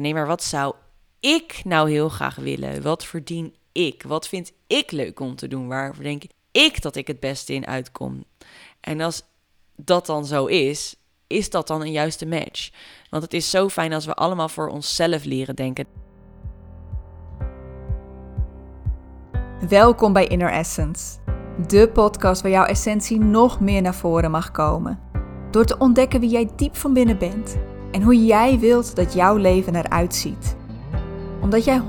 [0.00, 0.74] nee, maar wat zou
[1.20, 2.82] ik nou heel graag willen?
[2.82, 4.02] Wat verdien ik?
[4.02, 5.68] Wat vind ik leuk om te doen?
[5.68, 8.24] Waar denk ik dat ik het beste in uitkom?
[8.80, 9.22] En als
[9.76, 12.70] dat dan zo is, is dat dan een juiste match?
[13.10, 15.86] Want het is zo fijn als we allemaal voor onszelf leren denken.
[19.68, 21.18] Welkom bij Inner Essence,
[21.68, 25.00] de podcast waar jouw essentie nog meer naar voren mag komen.
[25.50, 27.56] Door te ontdekken wie jij diep van binnen bent
[27.92, 30.56] en hoe jij wilt dat jouw leven eruit ziet.
[31.40, 31.82] Omdat jij 100%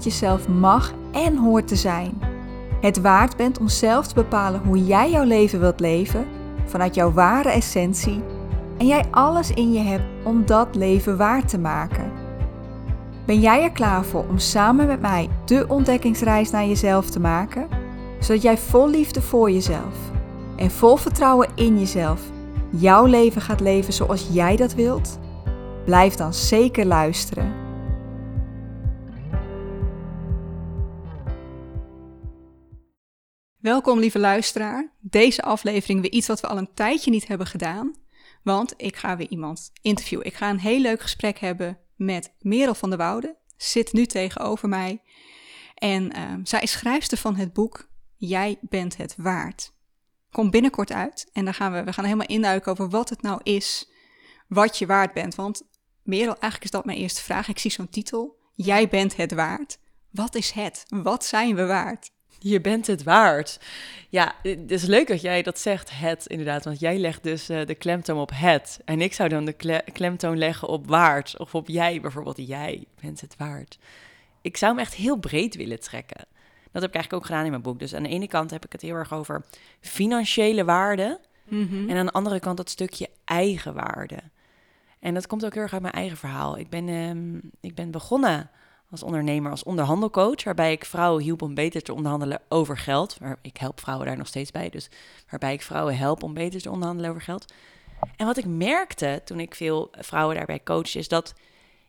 [0.00, 2.18] jezelf mag en hoort te zijn.
[2.80, 6.26] Het waard bent om zelf te bepalen hoe jij jouw leven wilt leven
[6.64, 8.22] vanuit jouw ware essentie
[8.78, 12.12] en jij alles in je hebt om dat leven waar te maken.
[13.26, 17.68] Ben jij er klaar voor om samen met mij de ontdekkingsreis naar jezelf te maken?
[18.20, 19.94] Zodat jij vol liefde voor jezelf
[20.56, 22.20] en vol vertrouwen in jezelf
[22.70, 25.18] jouw leven gaat leven zoals jij dat wilt?
[25.84, 27.54] Blijf dan zeker luisteren.
[33.58, 34.92] Welkom lieve luisteraar.
[35.00, 37.94] Deze aflevering weer iets wat we al een tijdje niet hebben gedaan.
[38.42, 40.26] Want ik ga weer iemand interviewen.
[40.26, 43.36] Ik ga een heel leuk gesprek hebben met Merel van der Woude.
[43.56, 45.02] Zit nu tegenover mij.
[45.74, 49.72] En uh, zij is schrijfster van het boek Jij bent het waard.
[50.30, 51.30] Komt binnenkort uit.
[51.32, 53.92] En dan gaan we, we gaan helemaal induiken over wat het nou is
[54.48, 55.34] wat je waard bent.
[55.34, 55.62] Want
[56.04, 57.48] Merel, eigenlijk is dat mijn eerste vraag.
[57.48, 58.36] Ik zie zo'n titel.
[58.54, 59.78] Jij bent het waard.
[60.10, 60.84] Wat is het?
[60.88, 62.10] Wat zijn we waard?
[62.38, 63.60] Je bent het waard.
[64.08, 66.64] Ja, het is leuk dat jij dat zegt, het inderdaad.
[66.64, 68.80] Want jij legt dus uh, de klemtoon op het.
[68.84, 71.38] En ik zou dan de klemtoon leggen op waard.
[71.38, 72.46] Of op jij bijvoorbeeld.
[72.46, 73.78] Jij bent het waard.
[74.40, 76.26] Ik zou hem echt heel breed willen trekken.
[76.72, 77.78] Dat heb ik eigenlijk ook gedaan in mijn boek.
[77.78, 79.44] Dus aan de ene kant heb ik het heel erg over
[79.80, 81.20] financiële waarde.
[81.48, 81.88] Mm -hmm.
[81.90, 84.18] En aan de andere kant dat stukje eigenwaarde.
[85.04, 86.58] En dat komt ook heel erg uit mijn eigen verhaal.
[86.58, 88.50] Ik ben, um, ik ben begonnen
[88.90, 93.18] als ondernemer, als onderhandelcoach, waarbij ik vrouwen hielp om beter te onderhandelen over geld.
[93.42, 94.88] Ik help vrouwen daar nog steeds bij, dus
[95.30, 97.52] waarbij ik vrouwen help om beter te onderhandelen over geld.
[98.16, 101.34] En wat ik merkte toen ik veel vrouwen daarbij coachte, is dat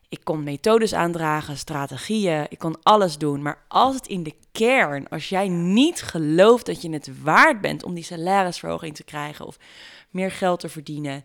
[0.08, 3.42] ik kon methodes aandragen, strategieën, ik kon alles doen.
[3.42, 7.84] Maar als het in de kern, als jij niet gelooft dat je het waard bent
[7.84, 9.58] om die salarisverhoging te krijgen of
[10.10, 11.24] meer geld te verdienen,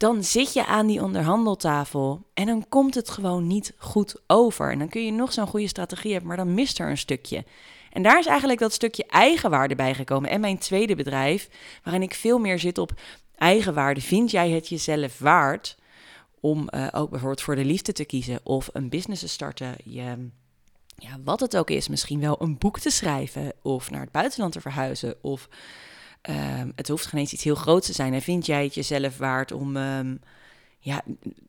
[0.00, 4.70] dan zit je aan die onderhandeltafel en dan komt het gewoon niet goed over.
[4.70, 7.44] En dan kun je nog zo'n goede strategie hebben, maar dan mist er een stukje.
[7.92, 10.30] En daar is eigenlijk dat stukje eigenwaarde bij gekomen.
[10.30, 11.48] En mijn tweede bedrijf,
[11.82, 12.92] waarin ik veel meer zit op
[13.34, 14.00] eigenwaarde.
[14.00, 15.76] Vind jij het jezelf waard
[16.40, 19.74] om uh, ook bijvoorbeeld voor de liefde te kiezen of een business te starten?
[19.84, 20.28] Je,
[20.96, 24.52] ja, wat het ook is, misschien wel een boek te schrijven of naar het buitenland
[24.52, 25.48] te verhuizen of
[26.28, 28.14] Um, het hoeft geen eens iets heel groots te zijn.
[28.14, 30.20] En vind jij het jezelf waard om, um,
[30.78, 31.02] ja,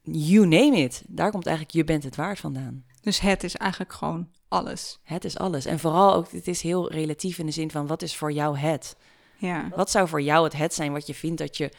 [0.04, 1.04] you name it.
[1.08, 2.86] Daar komt eigenlijk je bent het waard vandaan.
[3.02, 5.00] Dus het is eigenlijk gewoon alles.
[5.04, 5.66] Het is alles.
[5.66, 8.58] En vooral ook, het is heel relatief in de zin van, wat is voor jou
[8.58, 8.96] het?
[9.38, 9.70] Ja.
[9.76, 11.72] Wat zou voor jou het het zijn wat je vindt dat je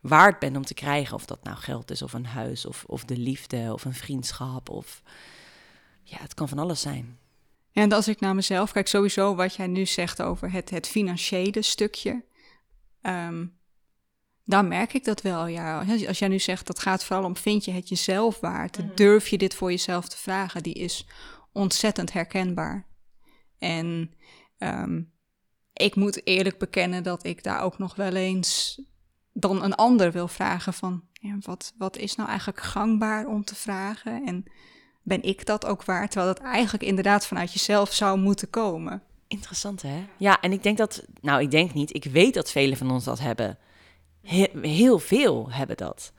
[0.00, 1.14] waard bent om te krijgen?
[1.14, 4.70] Of dat nou geld is, of een huis, of, of de liefde, of een vriendschap,
[4.70, 5.02] of...
[6.02, 7.18] Ja, het kan van alles zijn.
[7.72, 11.62] en als ik naar mezelf kijk, sowieso wat jij nu zegt over het, het financiële
[11.62, 12.22] stukje.
[13.02, 13.58] Um,
[14.44, 15.46] dan merk ik dat wel.
[15.46, 15.84] Ja.
[16.06, 18.90] Als jij nu zegt dat gaat vooral om vind je het jezelf waard, mm.
[18.94, 21.06] durf je dit voor jezelf te vragen, die is
[21.52, 22.86] ontzettend herkenbaar.
[23.58, 24.14] En
[24.58, 25.12] um,
[25.72, 28.80] ik moet eerlijk bekennen dat ik daar ook nog wel eens
[29.32, 33.54] dan een ander wil vragen van ja, wat, wat is nou eigenlijk gangbaar om te
[33.54, 34.44] vragen en
[35.02, 39.02] ben ik dat ook waard, terwijl dat eigenlijk inderdaad vanuit jezelf zou moeten komen.
[39.28, 40.06] Interessant, hè?
[40.16, 43.04] Ja, en ik denk dat, nou, ik denk niet, ik weet dat velen van ons
[43.04, 43.58] dat hebben.
[44.62, 46.12] heel veel hebben dat.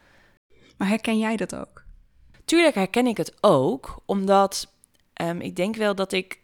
[0.77, 1.83] Maar herken jij dat ook?
[2.45, 4.73] Tuurlijk herken ik het ook, omdat
[5.21, 6.39] um, ik denk wel dat ik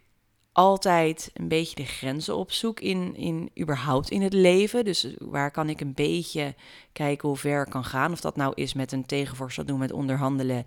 [0.52, 4.84] altijd een beetje de grenzen opzoek in, in überhaupt in het leven.
[4.84, 6.54] Dus waar kan ik een beetje
[6.92, 8.12] kijken hoe ver ik kan gaan.
[8.12, 10.66] Of dat nou is met een tegenvoorstel doen met onderhandelen.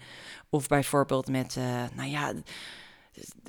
[0.50, 2.34] Of bijvoorbeeld met, uh, nou ja,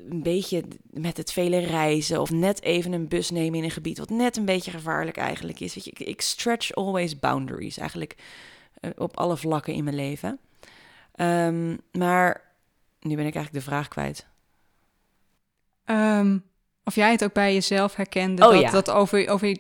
[0.09, 3.99] een beetje met het vele reizen of net even een bus nemen in een gebied
[3.99, 5.75] wat net een beetje gevaarlijk eigenlijk is.
[5.75, 8.17] Weet je, ik, ik stretch always boundaries eigenlijk
[8.81, 10.39] uh, op alle vlakken in mijn leven.
[11.17, 12.55] Um, maar
[13.01, 14.27] nu ben ik eigenlijk de vraag kwijt.
[15.85, 16.45] Um,
[16.85, 18.71] of jij het ook bij jezelf herkende, oh, dat, ja.
[18.71, 19.57] dat, over, over,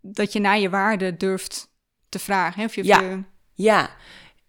[0.00, 1.68] dat je naar je waarde durft
[2.08, 2.60] te vragen.
[2.60, 2.66] Hè?
[2.66, 3.00] Of je, ja.
[3.00, 3.22] Je...
[3.52, 3.96] ja,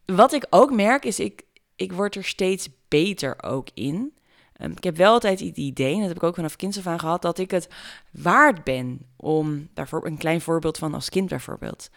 [0.05, 1.43] wat ik ook merk is, ik,
[1.75, 4.17] ik word er steeds beter ook in.
[4.61, 6.87] Um, ik heb wel altijd het idee, en dat heb ik ook vanaf kinds af
[6.87, 7.69] aan gehad, dat ik het
[8.11, 11.89] waard ben om, bijvoorbeeld een klein voorbeeld van als kind bijvoorbeeld.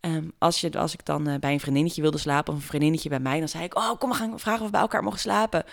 [0.00, 3.08] Ehm, als, je, als ik dan eh, bij een vriendinnetje wilde slapen of een vriendinnetje
[3.08, 5.18] bij mij, dan zei ik, oh kom, we gaan vragen of we bij elkaar mogen
[5.18, 5.64] slapen.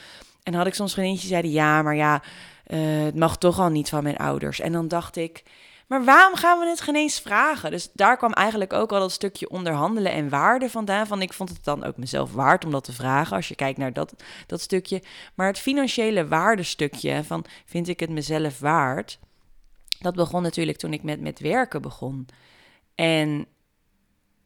[0.43, 2.21] En dan had ik soms vriendinnetjes die ja, maar ja,
[2.63, 4.59] eh, het mag toch al niet van mijn ouders.
[4.59, 5.43] En dan dacht ik,
[5.93, 7.71] maar waarom gaan we het geen eens vragen?
[7.71, 11.07] Dus daar kwam eigenlijk ook al dat stukje onderhandelen en waarde vandaan.
[11.07, 13.77] Van ik vond het dan ook mezelf waard om dat te vragen, als je kijkt
[13.77, 14.13] naar dat,
[14.47, 15.01] dat stukje.
[15.35, 19.19] Maar het financiële waardestukje van vind ik het mezelf waard?
[19.99, 22.25] Dat begon natuurlijk toen ik met, met werken begon.
[22.95, 23.47] En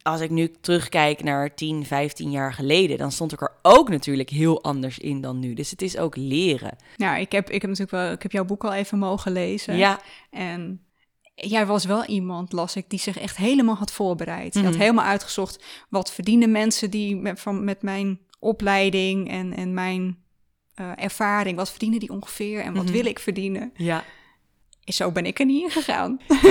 [0.02, 4.30] als ik nu terugkijk naar 10, 15 jaar geleden, dan stond ik er ook natuurlijk
[4.30, 5.54] heel anders in dan nu.
[5.54, 6.78] Dus het is ook leren.
[6.96, 9.78] Nou, ik heb, ik heb natuurlijk wel, ik heb jouw boek al even mogen lezen.
[9.78, 10.00] Ja.
[10.30, 10.82] En
[11.45, 14.54] jij was wel iemand, las ik, die zich echt helemaal had voorbereid.
[14.54, 14.81] Je had Mhm.
[14.81, 20.18] helemaal uitgezocht wat verdienen mensen die met, van, met mijn opleiding en, en mijn
[20.74, 22.94] eh, ervaring, wat verdienen die ongeveer en wat Mhm.
[22.94, 23.72] wil ik verdienen.
[23.75, 24.04] Ja.
[24.88, 26.19] Zo ben ik er niet in gegaan.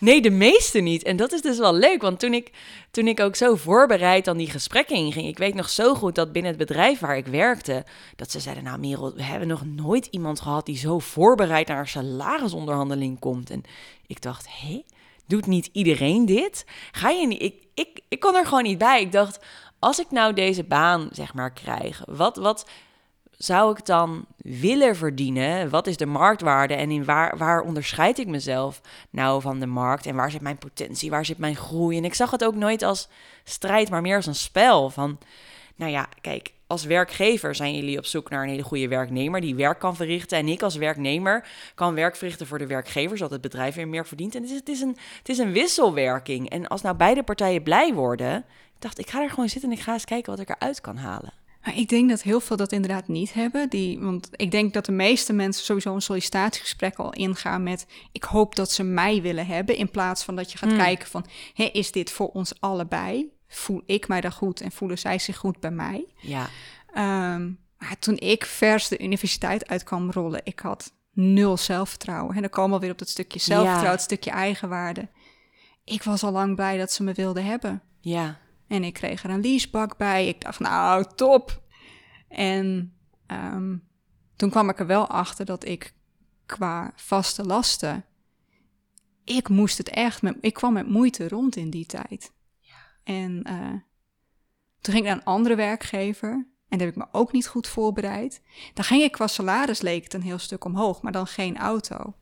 [0.00, 1.02] Nee, de meeste niet.
[1.02, 2.50] En dat is dus wel leuk, want toen ik,
[2.90, 6.32] toen ik ook zo voorbereid aan die gesprekken inging, ik weet nog zo goed dat
[6.32, 7.84] binnen het bedrijf waar ik werkte,
[8.16, 11.78] dat ze zeiden, nou Merel, we hebben nog nooit iemand gehad die zo voorbereid naar
[11.78, 13.50] een salarisonderhandeling komt.
[13.50, 13.62] En
[14.06, 14.82] ik dacht, hé,
[15.26, 16.66] doet niet iedereen dit?
[16.92, 17.42] Ga je niet?
[17.42, 19.00] Ik, ik, ik kon er gewoon niet bij.
[19.00, 19.44] Ik dacht,
[19.78, 22.66] als ik nou deze baan, zeg maar, krijg, wat, wat
[23.38, 25.70] zou ik dan willen verdienen?
[25.70, 30.06] Wat is de marktwaarde en in waar, waar onderscheid ik mezelf nou van de markt?
[30.06, 31.10] En waar zit mijn potentie?
[31.10, 31.96] Waar zit mijn groei?
[31.96, 33.08] En ik zag het ook nooit als
[33.44, 34.90] strijd, maar meer als een spel.
[34.90, 35.18] Van,
[35.74, 39.54] nou ja, kijk, als werkgever zijn jullie op zoek naar een hele goede werknemer die
[39.54, 40.38] werk kan verrichten.
[40.38, 44.06] En ik als werknemer kan werk verrichten voor de werkgever, zodat het bedrijf weer meer
[44.06, 44.34] verdient.
[44.34, 46.50] En het is, het is, een, het is een wisselwerking.
[46.50, 48.36] En als nou beide partijen blij worden,
[48.74, 50.80] ik dacht, ik ga er gewoon zitten en ik ga eens kijken wat ik eruit
[50.80, 51.43] kan halen.
[51.64, 53.68] Maar ik denk dat heel veel dat inderdaad niet hebben.
[53.70, 57.86] Die, want ik denk dat de meeste mensen sowieso een sollicitatiegesprek al ingaan met...
[58.12, 60.78] ik hoop dat ze mij willen hebben, in plaats van dat je gaat Hmm.
[60.78, 61.26] kijken van...
[61.54, 63.32] Hé, is dit voor ons allebei?
[63.48, 66.06] Voel ik mij daar goed en voelen zij zich goed bij mij?
[66.20, 66.48] Ja,
[66.94, 72.34] Ehm, maar toen ik vers de universiteit uit kwam rollen, ik had nul zelfvertrouwen.
[72.34, 73.92] En dan komen we weer op dat stukje zelfvertrouwen, Ja.
[73.94, 75.08] het stukje eigenwaarde.
[75.84, 77.82] Ik was al lang blij dat ze me wilden hebben.
[78.00, 78.38] ja,
[78.68, 80.28] En ik kreeg er een leasebak bij.
[80.28, 81.62] Ik dacht, nou, top.
[82.28, 82.94] En
[83.26, 83.76] ehm,
[84.36, 85.94] toen kwam ik er wel achter dat ik
[86.46, 88.04] qua vaste lasten...
[89.24, 90.22] Ik moest het echt...
[90.22, 92.32] Met, ik kwam met moeite rond in die tijd.
[93.04, 93.72] En eh,
[94.80, 96.30] toen ging ik naar een andere werkgever.
[96.68, 98.42] En daar heb ik me ook niet goed voorbereid.
[98.74, 102.14] Dan ging ik qua salaris leek het een heel stuk omhoog, maar dan geen auto.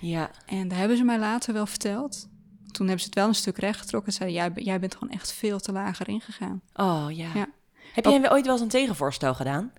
[0.00, 0.30] ja.
[0.46, 2.28] En daar hebben ze mij later wel verteld.
[2.70, 4.12] Toen hebben ze het wel een stuk rechtgetrokken.
[4.12, 6.62] Zeiden, jij, jij bent gewoon echt veel te lager ingegaan.
[6.74, 7.30] Oh ja.
[7.34, 7.48] Ja.
[7.92, 9.72] Heb jij ooit wel eens een tegenvoorstel gedaan?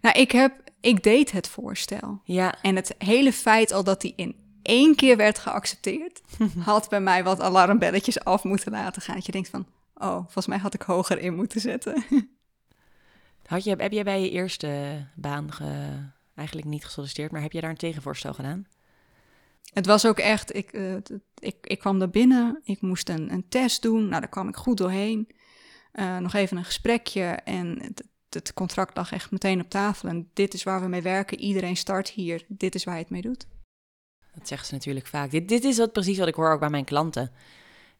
[0.00, 2.20] Nou, ik, heb, ik deed het voorstel.
[2.24, 2.54] Ja.
[2.62, 6.20] En het hele feit al dat die in één keer werd geaccepteerd...
[6.58, 9.14] had bij mij wat alarmbelletjes af moeten laten gaan.
[9.14, 12.04] Dat je denkt van, oh, volgens mij had ik hoger in moeten zetten.
[13.46, 17.60] Had je, heb jij bij je eerste baan ge- eigenlijk niet gesolliciteerd, maar heb jij
[17.60, 18.66] daar een tegenvoorstel gedaan?
[19.72, 20.94] Het was ook echt, ik, eh,
[21.38, 24.08] ik, ik kwam er binnen, ik moest een, een test doen.
[24.08, 25.28] Nou, daar kwam ik goed doorheen.
[25.92, 30.08] Eh, nog even een gesprekje en het, het contract lag echt meteen op tafel.
[30.08, 33.10] En dit is waar we mee werken, iedereen start hier, dit is waar je het
[33.10, 33.46] mee doet.
[34.34, 35.30] Dat zeggen ze natuurlijk vaak.
[35.30, 37.32] Dit, dit is wat, precies wat ik hoor ook bij mijn klanten.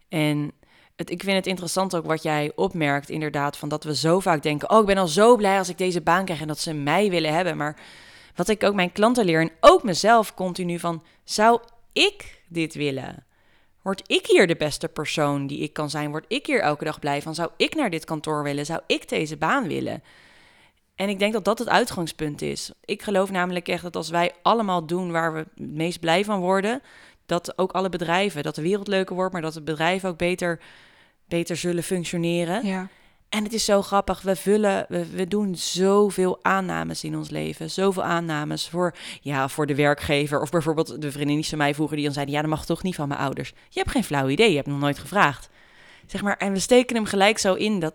[0.08, 0.52] En
[0.96, 4.42] het, ik vind het interessant ook wat jij opmerkt, inderdaad, van dat we zo vaak
[4.42, 6.72] denken: Oh, ik ben al zo blij als ik deze baan krijg en dat ze
[6.72, 7.56] mij willen hebben.
[7.56, 7.80] Maar
[8.41, 11.61] wat ik ook mijn klanten leer en ook mezelf continu van: Zou
[11.93, 13.25] ik dit willen?
[13.82, 16.11] Word ik hier de beste persoon die ik kan zijn?
[16.11, 17.35] Word ik hier elke dag blij van?
[17.35, 18.67] Zou ik naar dit kantoor willen?
[18.67, 20.03] Zou ik deze baan willen?
[20.94, 22.73] En ik denk dat dat het uitgangspunt is.
[22.85, 26.41] Ik geloof namelijk echt dat als wij allemaal doen waar we het meest blij van
[26.41, 26.82] worden,
[27.27, 30.61] dat ook alle bedrijven, dat de wereld leuker wordt, maar dat de bedrijven ook beter,
[31.29, 32.67] beter zullen functioneren.
[32.67, 32.89] Ja.
[33.31, 37.70] En het is zo grappig, we vullen, we, we doen zoveel aannames in ons leven.
[37.70, 40.41] Zoveel aannames voor, ja, voor de werkgever.
[40.41, 42.94] Of bijvoorbeeld de vriendinnetjes van mij vroeger die dan zeiden, ja, dat mag toch niet
[42.94, 43.53] van mijn ouders.
[43.69, 45.49] Je hebt geen flauw idee, je hebt nog nooit gevraagd.
[46.06, 47.94] Zeg maar, en we steken hem gelijk zo in dat,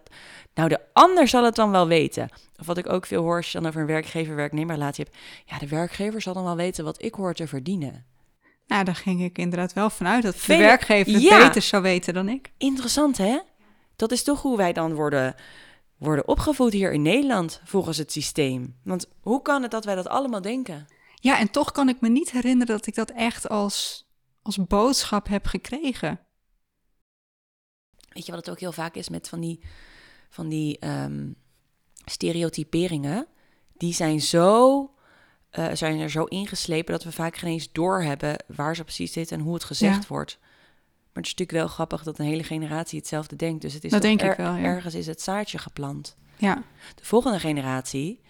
[0.53, 2.29] nou, de ander zal het dan wel weten.
[2.59, 5.17] Of wat ik ook veel hoor als je dan over een werkgever-werknemerrelatie hebt.
[5.45, 8.05] Ja, de werkgever zal dan wel weten wat ik hoor te verdienen.
[8.67, 11.47] Nou, daar ging ik inderdaad wel vanuit dat de werkgever het Ja.
[11.47, 12.51] beter zou weten dan ik.
[12.57, 13.39] Interessant, hè?
[13.95, 15.35] Dat is toch hoe wij dan worden,
[15.97, 18.75] worden opgevoed hier in Nederland, volgens het systeem.
[18.83, 20.87] Want hoe kan het dat wij dat allemaal denken?
[21.15, 24.07] Ja, en toch kan ik me niet herinneren dat ik dat echt als,
[24.41, 26.19] als boodschap heb gekregen.
[28.09, 29.59] Weet je wat het ook heel vaak is met van die,
[30.29, 31.31] van die ehm,
[32.05, 33.27] stereotyperingen?
[33.73, 34.89] Die zijn, zo,
[35.49, 39.37] eh, zijn er zo ingeslepen dat we vaak geen eens doorhebben waar ze precies zitten
[39.37, 40.07] en hoe het gezegd Ja.
[40.07, 40.39] wordt.
[41.15, 43.61] Maar het is natuurlijk wel grappig dat een hele generatie hetzelfde denkt.
[43.61, 44.63] Dus het is Dat ik wel, ja.
[44.63, 46.17] ergens is het zaadje geplant.
[46.37, 46.63] Ja.
[46.95, 48.21] De volgende generatie,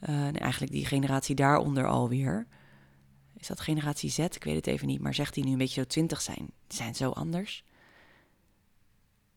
[0.00, 2.46] eh, nee, eigenlijk die generatie daaronder alweer.
[3.36, 4.18] Is dat generatie Z?
[4.18, 5.00] Ik weet het even niet.
[5.00, 6.50] Maar zegt die nu een beetje zo twintig zijn.
[6.66, 7.64] Die zijn zo anders.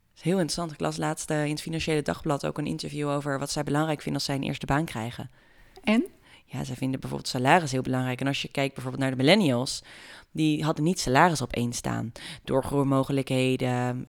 [0.10, 0.72] Dat is heel interessant.
[0.72, 4.02] Ik las laatst eh, in het Financiële Dagblad ook een interview over wat zij belangrijk
[4.02, 5.30] vinden als zij een eerste baan krijgen.
[5.84, 6.06] En?
[6.52, 8.22] Ja, zij vinden bijvoorbeeld salaris heel belangrijk.
[8.22, 9.84] En als je kijkt bijvoorbeeld naar de millennials,
[10.32, 12.12] die hadden niet salaris op één staan.
[12.44, 14.06] Doorgroeimogelijkheden.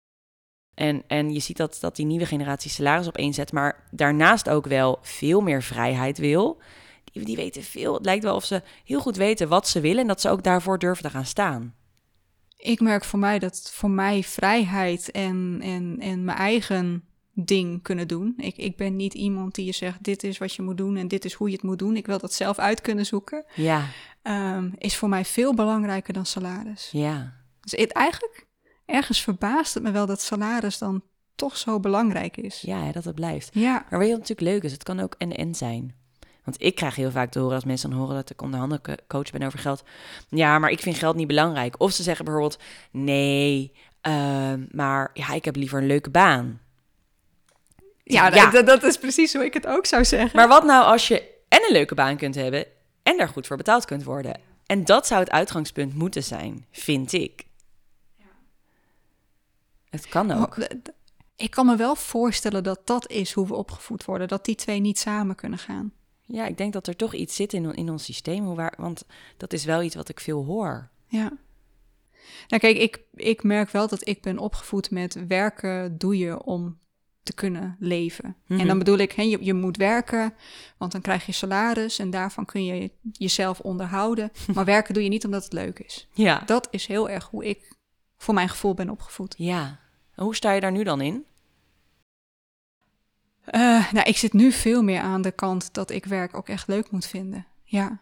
[0.74, 4.48] En, en je ziet dat, dat die nieuwe generatie salaris op één zet, maar daarnaast
[4.48, 6.60] ook wel veel meer vrijheid wil.
[7.04, 7.94] Die, die weten veel.
[7.94, 10.42] Het lijkt wel of ze heel goed weten wat ze willen en dat ze ook
[10.42, 11.74] daarvoor durven te gaan staan.
[12.56, 18.08] Ik merk voor mij dat voor mij vrijheid en, en, en mijn eigen ding kunnen
[18.08, 18.34] doen.
[18.36, 21.08] Ik, ik ben niet iemand die je zegt, dit is wat je moet doen en
[21.08, 21.96] dit is hoe je het moet doen.
[21.96, 23.44] Ik wil dat zelf uit kunnen zoeken.
[23.54, 23.84] Ja,
[24.22, 26.88] Ehm, is voor mij veel belangrijker dan salaris.
[26.92, 27.32] ja.
[27.60, 28.46] Dus het, eigenlijk,
[28.86, 31.02] ergens verbaast het me wel dat salaris dan
[31.34, 32.60] toch zo belangrijk is.
[32.60, 33.48] Ja, dat het blijft.
[33.52, 34.72] Ja, Maar weet je natuurlijk leuk is?
[34.72, 35.94] Het kan ook en-en zijn.
[36.44, 39.30] Want ik krijg heel vaak te horen als mensen dan horen dat ik onderhanden coach
[39.30, 39.84] ben over geld.
[40.28, 41.80] Ja, maar ik vind geld niet belangrijk.
[41.80, 42.58] Of ze zeggen bijvoorbeeld,
[42.90, 46.60] nee, ehm, maar ja, ik heb liever een leuke baan.
[48.12, 48.50] Ja, Ja.
[48.50, 50.36] Dat, dat is precies hoe ik het ook zou zeggen.
[50.36, 52.66] Maar wat nou als je en een leuke baan kunt hebben
[53.02, 54.40] en daar goed voor betaald kunt worden?
[54.66, 57.44] En dat zou het uitgangspunt moeten zijn, vind ik.
[59.90, 60.56] Het kan ook.
[61.36, 64.28] Ik kan me wel voorstellen dat dat is hoe we opgevoed worden.
[64.28, 65.92] Dat die twee niet samen kunnen gaan.
[66.26, 68.44] Ja, ik denk dat er toch iets zit in, in ons systeem.
[68.44, 69.04] Hoe waar, want
[69.36, 70.88] dat is wel iets wat ik veel hoor.
[71.06, 71.32] Ja.
[72.48, 76.78] Nou kijk, ik, ik merk wel dat ik ben opgevoed met werken doe je om
[77.22, 78.36] te kunnen leven.
[78.46, 78.60] Mhm.
[78.60, 80.34] En dan bedoel ik, hè, je, je moet werken,
[80.78, 84.30] want dan krijg je salaris en daarvan kun je jezelf onderhouden.
[84.54, 86.08] Maar werken doe je niet omdat het leuk is.
[86.12, 86.42] Ja.
[86.46, 87.72] Dat is heel erg hoe ik
[88.16, 89.34] voor mijn gevoel ben opgevoed.
[89.38, 89.78] Ja.
[90.14, 91.26] En hoe sta je daar nu dan in?
[93.44, 96.68] Eh, nou, ik zit nu veel meer aan de kant dat ik werk ook echt
[96.68, 97.46] leuk moet vinden.
[97.64, 98.00] Ja,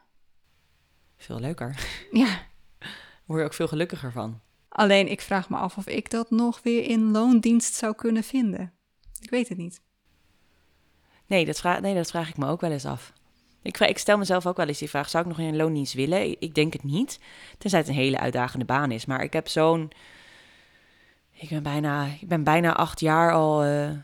[1.16, 1.88] Veel leuker.
[2.10, 2.40] ja.
[3.26, 4.40] Word je ook veel gelukkiger van.
[4.68, 8.72] Alleen ik vraag me af of ik dat nog weer in loondienst zou kunnen vinden.
[9.20, 9.80] Ik weet het niet.
[11.26, 13.12] Nee, dat vraag, nee, dat vraag ik me ook wel eens af.
[13.62, 15.94] Ik, ik stel mezelf ook wel eens die vraag: zou ik nog in een loondienst
[15.94, 16.40] willen?
[16.40, 17.20] Ik denk het niet.
[17.58, 19.06] Tenzij het een hele uitdagende baan is.
[19.06, 19.90] Maar ik heb zo'n.
[21.32, 23.98] Ik ben bijna, ik ben bijna acht jaar al eh, eh,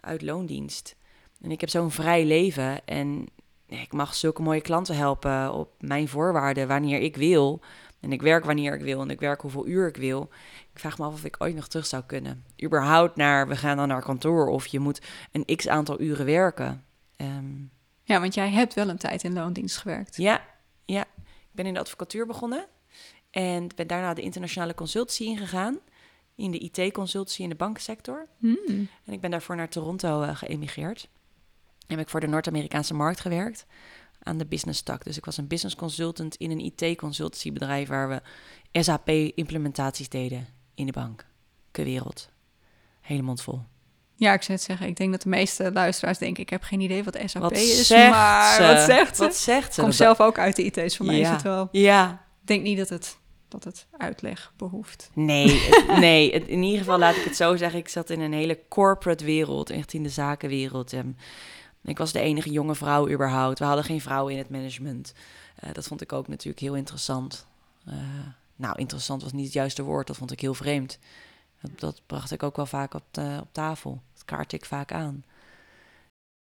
[0.00, 0.96] uit loondienst.
[1.40, 2.86] En ik heb zo'n vrij leven.
[2.86, 3.26] En
[3.66, 7.60] ik mag zulke mooie klanten helpen op mijn voorwaarden, wanneer ik wil.
[8.06, 10.28] En ik werk wanneer ik wil en ik werk hoeveel uur ik wil.
[10.72, 12.44] Ik vraag me af of ik ooit nog terug zou kunnen.
[12.64, 15.00] Überhaupt naar, we gaan dan naar kantoor of je moet
[15.32, 16.84] een x aantal uren werken.
[17.16, 17.54] Ehm,
[18.02, 20.16] Ja, want jij hebt wel een tijd in loondienst gewerkt.
[20.16, 20.44] ja,
[20.84, 22.66] ja, ik ben in de advocatuur begonnen
[23.30, 25.78] en ben daarna de internationale consultancy ingegaan.
[26.34, 28.26] In de IT-consultancy in de bankensector.
[28.38, 28.88] Hmm.
[29.04, 31.08] En ik ben daarvoor naar Toronto eh, geëmigreerd.
[31.86, 33.66] Heb ik voor de Noord-Amerikaanse markt gewerkt
[34.26, 35.04] aan de business tak.
[35.04, 38.22] Dus ik was een business consultant in een IT-consultancybedrijf waar we
[38.82, 41.26] SAP-implementaties deden in de bank.
[41.72, 42.28] wereld.
[43.00, 43.60] Hele mond vol.
[44.14, 44.86] Ja, ik zou het zeggen.
[44.86, 47.90] Ik denk dat de meeste luisteraars denken, ik heb geen idee wat SAP Wat is.
[47.90, 48.62] maar ze?
[48.62, 49.22] wat zegt ze?
[49.22, 49.80] Wat zegt ze?
[49.80, 50.96] Kom zelf ook uit de IT's.
[50.96, 51.32] Voor mij is Ja.
[51.32, 51.68] het wel...
[51.72, 53.18] Ja, Ik denk niet dat het,
[53.48, 55.10] dat het uitleg behoeft.
[55.14, 57.78] Nee, het- nee het- in ieder geval laat ik het zo zeggen.
[57.78, 60.92] Ik zat in een hele corporate wereld, echt in de zakenwereld.
[60.92, 61.16] En
[61.88, 63.58] ik was de enige jonge vrouw überhaupt.
[63.58, 65.12] We hadden geen vrouwen in het management.
[65.56, 67.46] Eh, dat vond ik ook natuurlijk heel interessant.
[67.86, 67.94] Eh,
[68.56, 70.06] nou, interessant was niet het juiste woord.
[70.06, 70.98] Dat vond ik heel vreemd.
[71.60, 74.02] Dat, dat bracht ik ook wel vaak op, de- op tafel.
[74.14, 75.24] Dat kaart ik vaak aan.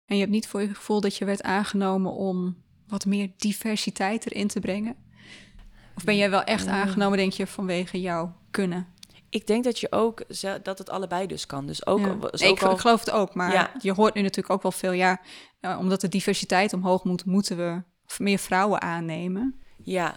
[0.07, 2.57] En je hebt niet voor je gevoel dat je werd aangenomen om
[2.89, 4.97] wat meer diversiteit erin te brengen?
[5.97, 8.87] Of ben jij wel echt aangenomen, denk je, vanwege jouw kunnen?
[9.35, 10.23] Ik denk dat je ook
[10.63, 11.67] dat het allebei dus kan.
[11.67, 12.07] Dus ook, Ja.
[12.07, 13.73] Nee, ook ik, al- geloof het ook, maar Ja.
[13.81, 15.21] je hoort nu natuurlijk ook wel veel, ja,
[15.61, 17.83] eh, omdat de diversiteit omhoog moet, moeten we
[18.19, 19.61] meer vrouwen aannemen.
[19.83, 20.15] Ja.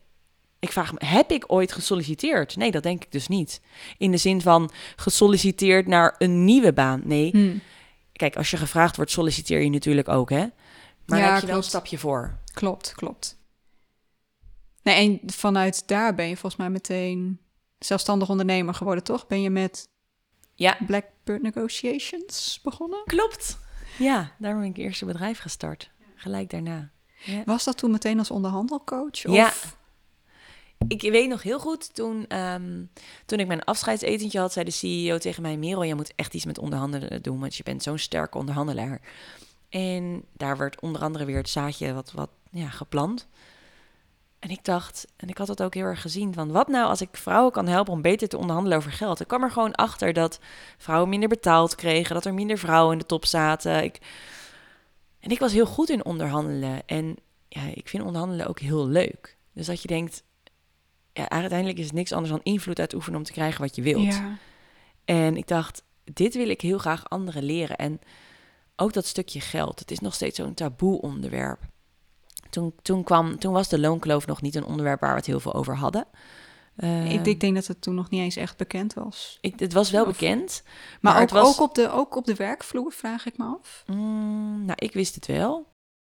[0.59, 2.55] Ik vraag me, heb ik ooit gesolliciteerd?
[2.55, 3.62] Nee, dat denk ik dus niet.
[3.97, 7.01] In de zin van gesolliciteerd naar een nieuwe baan.
[7.03, 7.57] Nee, Hm,
[8.13, 10.45] Kijk, als je gevraagd wordt, solliciteer je natuurlijk ook, hè?
[11.05, 12.39] Maar Ja, daar heb je wel een stapje voor.
[12.53, 13.38] klopt, klopt.
[14.83, 17.39] Nee, en vanuit daar ben je volgens mij meteen
[17.79, 19.27] zelfstandig ondernemer geworden, toch?
[19.27, 19.89] Ben je met
[20.53, 23.01] Ja, Blackbird Negotiations begonnen?
[23.05, 23.57] klopt.
[23.98, 25.91] Ja, daar ben ik het eerste bedrijf gestart.
[26.15, 26.91] Gelijk daarna.
[27.25, 27.43] Ja.
[27.45, 29.25] Was dat toen meteen als onderhandelcoach?
[29.25, 29.36] Of?
[29.36, 29.53] Ja.
[30.88, 32.83] Ik weet nog heel goed, toen, ehm,
[33.25, 35.57] toen ik mijn afscheidsetentje had, zei de CEO tegen mij...
[35.57, 39.01] Merel, je moet echt iets met onderhandelen doen, want je bent zo'n sterke onderhandelaar.
[39.74, 43.27] En daar werd onder andere weer het zaadje wat, wat ja, geplant.
[44.39, 47.01] En ik dacht, en ik had het ook heel erg gezien, van wat nou als
[47.01, 49.20] ik vrouwen kan helpen om beter te onderhandelen over geld?
[49.20, 50.39] Ik kwam er gewoon achter dat
[50.77, 53.84] vrouwen minder betaald kregen, dat er minder vrouwen in de top zaten.
[53.84, 54.00] Ik,
[55.20, 56.82] en ik was heel goed in onderhandelen.
[56.86, 57.15] En
[57.48, 59.38] ja, ik vind onderhandelen ook heel leuk.
[59.53, 60.24] Dus dat je denkt,
[61.13, 64.13] ja, uiteindelijk is het niks anders dan invloed uitoefenen om te krijgen wat je wilt.
[64.13, 64.38] Ja.
[65.06, 67.77] En ik dacht, dit wil ik heel graag anderen leren.
[67.77, 68.00] En
[68.75, 71.60] ook dat stukje geld, het is nog steeds zo'n taboe onderwerp.
[72.50, 75.39] Toen, toen, kwam, toen was de loonkloof nog niet een onderwerp waar we het heel
[75.39, 76.06] veel over hadden.
[76.75, 79.38] Eh, ik, ik denk dat het toen nog niet eens echt bekend was.
[79.42, 80.63] ik, het was wel Of- bekend.
[81.01, 83.84] Maar, het ook, was, ook, op de, ook op de werkvloer, vraag ik me af.
[83.88, 85.72] Mm, nou, ik wist het wel.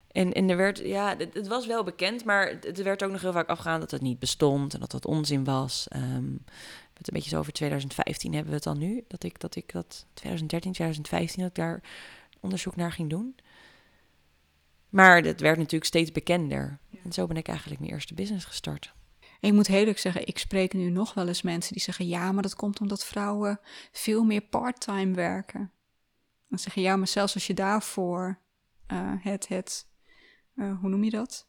[0.09, 3.11] En, en er werd, ja, het, het was wel bekend, maar het, er werd ook
[3.11, 5.87] nog heel vaak afgegaan dat het niet bestond en dat dat onzin was.
[5.89, 9.73] Het een beetje zo over 2015 hebben we het dan nu, dat ik dat, ik
[9.73, 11.83] dat 2013, 2015, dat ik daar
[12.41, 13.37] onderzoek naar ging doen.
[14.89, 16.79] Maar het werd natuurlijk steeds bekender.
[17.05, 18.95] En zo ben ik eigenlijk mijn eerste business gestart.
[19.41, 22.07] Ik moet heel eerlijk zeggen, ik spreek nu nog wel eens mensen die zeggen...
[22.07, 23.61] ja, maar dat komt omdat vrouwen
[23.93, 25.73] veel meer part-time werken.
[26.49, 28.39] Dan zeggen ja, maar zelfs als je daarvoor
[28.87, 29.87] eh, het, het
[30.57, 31.49] eh, hoe noem je dat?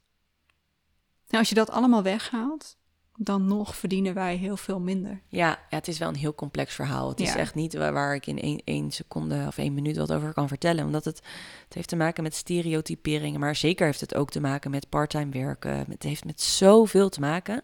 [1.27, 2.78] Nou, als je dat allemaal weghaalt,
[3.21, 5.21] dan nog verdienen wij heel veel minder.
[5.27, 7.09] Ja, ja, het is wel een heel complex verhaal.
[7.09, 10.11] Het is echt niet waar, waar ik in één, één seconde of één minuut wat
[10.11, 10.85] over kan vertellen.
[10.85, 11.21] Omdat het,
[11.63, 13.39] het heeft te maken met stereotyperingen.
[13.39, 15.85] Maar zeker heeft het ook te maken met parttime werken.
[15.89, 17.61] Het heeft met zoveel te maken.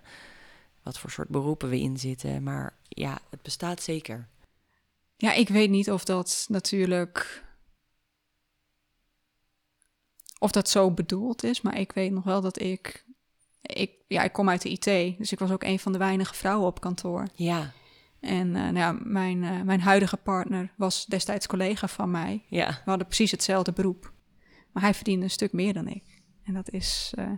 [0.83, 2.43] Wat voor soort beroepen we in zitten.
[2.43, 4.27] Maar ja, het bestaat zeker.
[5.17, 7.43] Ja, ik weet niet of dat natuurlijk.
[10.39, 13.04] Of dat zo bedoeld is, maar ik weet nog wel dat ik.
[13.65, 16.34] Ik, ja, ik kom uit de IT, dus ik was ook een van de weinige
[16.34, 17.28] vrouwen op kantoor.
[17.34, 17.71] Ja,
[18.19, 22.45] En eh, nou ja, mijn, eh, mijn huidige partner was destijds collega van mij.
[22.49, 22.67] ja.
[22.67, 24.13] We hadden precies hetzelfde beroep.
[24.71, 26.04] Maar hij verdiende een stuk meer dan ik.
[26.43, 27.13] En dat is.
[27.15, 27.32] eh,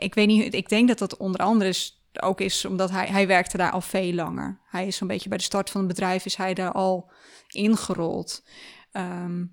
[0.00, 3.26] ik weet niet, ik denk dat dat onder andere is, ook is omdat hij, hij
[3.26, 4.60] werkte daar al veel langer.
[4.64, 7.10] Hij is zo'n beetje bij de start van het bedrijf, is hij daar al
[7.48, 8.44] ingerold.
[8.92, 9.44] Ehm,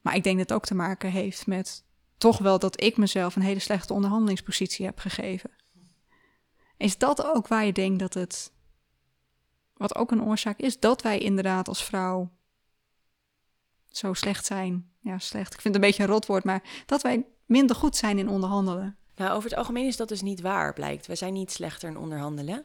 [0.00, 1.84] maar ik denk dat het ook te maken heeft met
[2.22, 5.50] toch wel dat ik mezelf een hele slechte onderhandelingspositie heb gegeven.
[6.76, 8.52] Is dat ook waar je denkt dat het.
[9.76, 12.30] Wat ook een oorzaak is, dat wij inderdaad als vrouw
[13.88, 14.90] zo slecht zijn.
[15.00, 15.54] Ja, slecht.
[15.54, 18.96] Ik vind het een beetje een rotwoord, maar dat wij minder goed zijn in onderhandelen.
[19.16, 21.06] Nou, over het algemeen is dat dus niet waar, blijkt.
[21.06, 22.64] We zijn niet slechter in onderhandelen.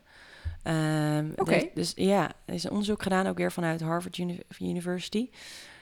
[0.63, 1.51] Ehm, Oké.
[1.53, 5.29] er- Dus ja, er is een onderzoek gedaan, ook weer vanuit Harvard Uni- University.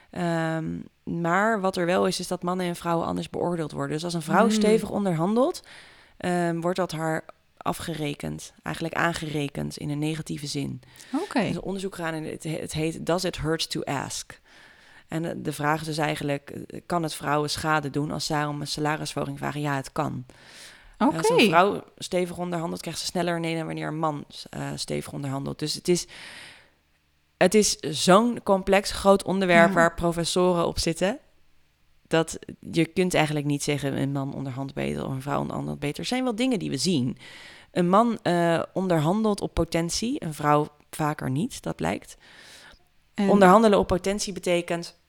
[0.09, 0.65] Ehm,
[1.03, 3.91] maar wat er wel is, is dat mannen en vrouwen anders beoordeeld worden.
[3.95, 4.51] Dus als een vrouw Mm.
[4.51, 5.61] stevig onderhandelt,
[6.17, 7.23] ehm, wordt dat haar
[7.57, 10.81] afgerekend, eigenlijk aangerekend in een negatieve zin.
[11.13, 11.39] Oké.
[11.39, 14.39] Er is een onderzoek gedaan en het, he- het heet Does it hurt to ask?
[15.07, 18.45] En eh, de vraag is dus eigenlijk, eh, kan het vrouwen schade doen als zij
[18.45, 19.61] om een salarisverhoging vragen?
[19.61, 20.25] Ja, het kan.
[20.99, 21.17] Oké.
[21.17, 25.13] Als een vrouw stevig onderhandelt, krijgt ze sneller nee dan wanneer een man eh, stevig
[25.13, 25.59] onderhandelt.
[25.59, 26.07] Dus het is,
[27.37, 29.73] het is zo'n complex, groot onderwerp Ja.
[29.73, 31.19] waar professoren op zitten.
[32.07, 32.39] Dat
[32.71, 35.99] je kunt eigenlijk niet zeggen een man onderhandelt beter of een vrouw onderhandelt beter.
[35.99, 37.17] Er zijn wel dingen die we zien.
[37.71, 42.17] Een man eh, onderhandelt op potentie, een vrouw vaker niet, dat blijkt.
[43.13, 44.99] En- Onderhandelen op potentie betekent,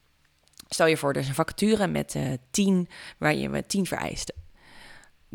[0.68, 4.34] stel je voor, er is een vacature met eh 10, waar je met 10 vereisten.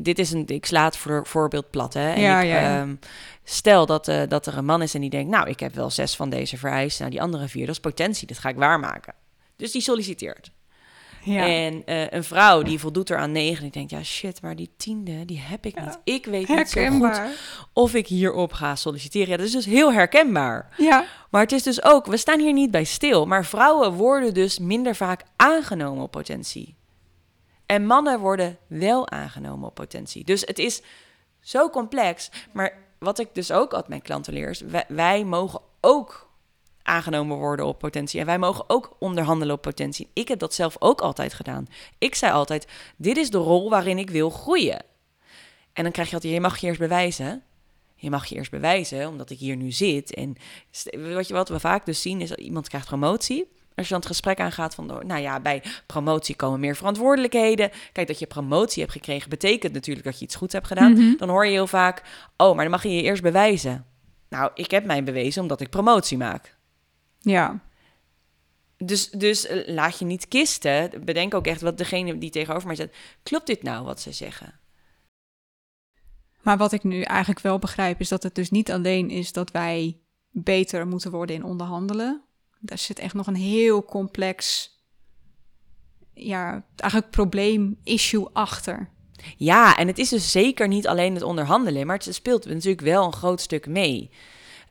[0.03, 2.11] Dit is een, ik sla het voor, voorbeeld plat, hè.
[2.11, 2.95] En Ja, ik, ja, ehm,
[3.43, 5.89] stel dat, eh, dat er een man is en die denkt, nou, ik heb wel
[5.89, 6.99] zes van deze vereisten.
[7.01, 9.13] Nou, die andere vier, dat is potentie, dat ga ik waarmaken.
[9.55, 10.51] Dus die solliciteert.
[11.23, 11.47] Ja.
[11.47, 14.73] En eh, een vrouw die voldoet er aan negen, die denkt, ja, shit, maar die
[14.77, 15.99] tiende, die heb ik niet.
[16.03, 17.21] Ik weet niet zo goed
[17.73, 19.29] of ik hierop ga solliciteren.
[19.29, 20.69] Ja, dat is dus heel herkenbaar.
[20.77, 21.05] Ja.
[21.29, 24.59] Maar het is dus ook, we staan hier niet bij stil, maar vrouwen worden dus
[24.59, 26.75] minder vaak aangenomen op potentie.
[27.71, 30.23] En mannen worden wel aangenomen op potentie.
[30.23, 30.81] Dus het is
[31.39, 32.31] zo complex.
[32.51, 36.29] Maar wat ik dus ook altijd mijn klanten leer, wij, wij mogen ook
[36.83, 38.19] aangenomen worden op potentie.
[38.19, 40.09] En wij mogen ook onderhandelen op potentie.
[40.13, 41.67] Ik heb dat zelf ook altijd gedaan.
[41.97, 44.83] Ik zei altijd, dit is de rol waarin ik wil groeien.
[45.73, 47.43] En dan krijg je altijd, je mag je eerst bewijzen.
[47.95, 50.13] Je mag je eerst bewijzen, omdat ik hier nu zit.
[50.13, 50.35] En
[51.13, 53.59] wat, wat we vaak dus zien, is dat iemand krijgt promotie.
[53.75, 57.71] Als je dan het gesprek aangaat van, oh, nou ja, bij promotie komen meer verantwoordelijkheden.
[57.91, 60.91] Kijk, dat je promotie hebt gekregen, betekent natuurlijk dat je iets goed hebt gedaan.
[60.91, 61.17] Mhm.
[61.17, 62.03] Dan hoor je heel vaak,
[62.37, 63.85] oh, maar dan mag je je eerst bewijzen.
[64.29, 66.57] Nou, ik heb mij bewezen omdat ik promotie maak.
[67.19, 67.59] Ja.
[68.77, 70.91] Dus, dus eh, laat je niet kisten.
[71.05, 72.95] Bedenk ook echt wat degene die tegenover mij zit.
[73.23, 74.59] Klopt dit nou wat ze zeggen?
[76.41, 79.51] Maar wat ik nu eigenlijk wel begrijp is dat het dus niet alleen is dat
[79.51, 82.21] wij beter moeten worden in onderhandelen.
[82.61, 84.69] Daar zit echt nog een heel complex,
[86.13, 88.89] ja, eigenlijk probleem, issue achter.
[89.37, 93.05] Ja, en het is dus zeker niet alleen het onderhandelen, maar het speelt natuurlijk wel
[93.05, 94.09] een groot stuk mee.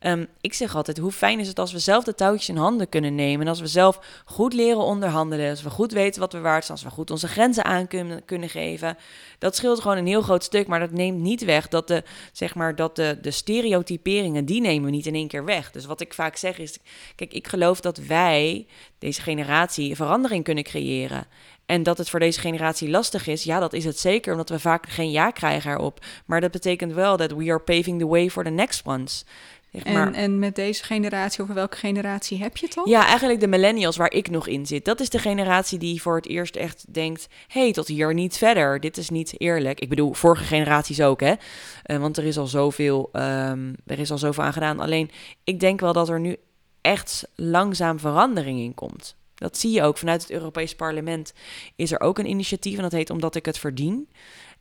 [0.01, 2.89] Ehm, ik zeg altijd, hoe fijn is het als we zelf de touwtjes in handen
[2.89, 3.41] kunnen nemen.
[3.41, 5.51] En als we zelf goed leren onderhandelen.
[5.51, 6.79] Als we goed weten wat we waard zijn.
[6.79, 8.97] Als we goed onze grenzen aan kunnen, kunnen geven.
[9.39, 10.67] Dat scheelt gewoon een heel groot stuk.
[10.67, 14.85] Maar dat neemt niet weg dat de, zeg maar, dat de, de stereotyperingen, die nemen
[14.85, 15.71] we niet in één keer weg.
[15.71, 16.79] Dus wat ik vaak zeg is,
[17.17, 18.67] kijk, ik geloof dat wij,
[18.99, 21.27] deze generatie, verandering kunnen creëren.
[21.67, 24.59] En dat het voor deze generatie lastig is, ja, dat is het zeker, omdat we
[24.59, 26.05] vaak geen ja krijgen erop.
[26.27, 29.25] Maar dat betekent wel dat we are paving the way for the next ones.
[29.73, 30.07] Zeg maar.
[30.07, 32.85] En, en met deze generatie, over welke generatie heb je het dan?
[32.89, 34.85] Ja, eigenlijk de millennials waar ik nog in zit.
[34.85, 37.27] Dat is de generatie die voor het eerst echt denkt...
[37.49, 38.81] hé, hey, tot hier niet verder.
[38.81, 39.81] Dit is niet eerlijk.
[39.81, 41.35] Ik bedoel, vorige generaties ook, hè.
[41.83, 44.81] Eh, want er is al zoveel, ehm, er is al zoveel aan gedaan.
[44.81, 45.11] Alleen,
[45.45, 46.37] ik denk wel dat er nu
[46.81, 49.17] echt langzaam verandering in komt.
[49.35, 49.99] Dat zie je ook.
[49.99, 51.33] Vanuit het Europees Parlement
[51.77, 52.77] is er ook een initiatief...
[52.77, 54.09] en dat heet Omdat ik het verdien.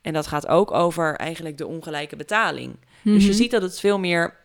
[0.02, 2.76] En dat gaat ook over eigenlijk de ongelijke betaling.
[3.04, 3.38] Dus je Mhm.
[3.38, 4.39] ziet dat het veel meer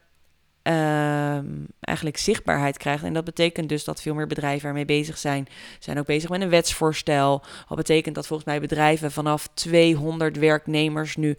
[0.65, 1.47] ehm,
[1.81, 3.05] eigenlijk zichtbaarheid krijgt.
[3.05, 5.47] En dat betekent dus dat veel meer bedrijven ermee bezig zijn.
[5.51, 7.43] Ze zijn ook bezig met een wetsvoorstel.
[7.69, 11.37] Wat betekent dat volgens mij bedrijven vanaf 200 werknemers nu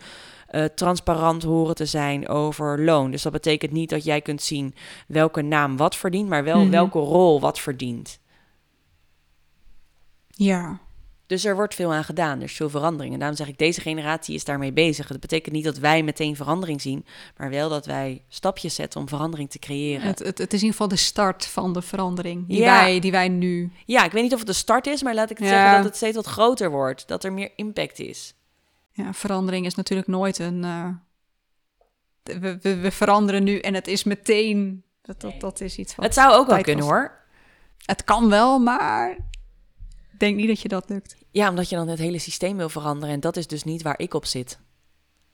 [0.47, 3.11] eh, transparant horen te zijn over loon.
[3.11, 4.75] Dus dat betekent niet dat jij kunt zien
[5.07, 6.69] welke naam wat verdient, maar wel Mhm.
[6.71, 8.19] welke rol wat verdient.
[10.27, 10.79] Ja.
[11.27, 13.13] Dus er wordt veel aan gedaan, er is veel verandering.
[13.13, 15.07] En daarom zeg ik, deze generatie is daarmee bezig.
[15.07, 17.05] Dat betekent niet dat wij meteen verandering zien,
[17.38, 20.07] maar wel dat wij stapjes zetten om verandering te creëren.
[20.07, 22.81] Het, het, het is in ieder geval de start van de verandering die, Ja.
[22.81, 23.71] wij, die wij nu...
[23.85, 25.53] Ja, ik weet niet of het de start is, maar laat ik het Ja.
[25.53, 27.07] zeggen dat het steeds wat groter wordt.
[27.07, 28.33] Dat er meer impact is.
[28.91, 30.63] Ja, verandering is natuurlijk nooit een...
[30.63, 30.88] eh,
[32.23, 34.83] we, we, we veranderen nu en het is meteen...
[35.01, 36.05] Dat, dat, dat is iets wat...
[36.05, 37.17] Het zou ook wel kunnen hoor.
[37.85, 39.17] Het kan wel, maar...
[40.15, 41.15] Ik denk niet dat je dat lukt.
[41.32, 43.13] Ja, omdat je dan het hele systeem wil veranderen.
[43.15, 44.60] En dat is dus niet waar ik op zit.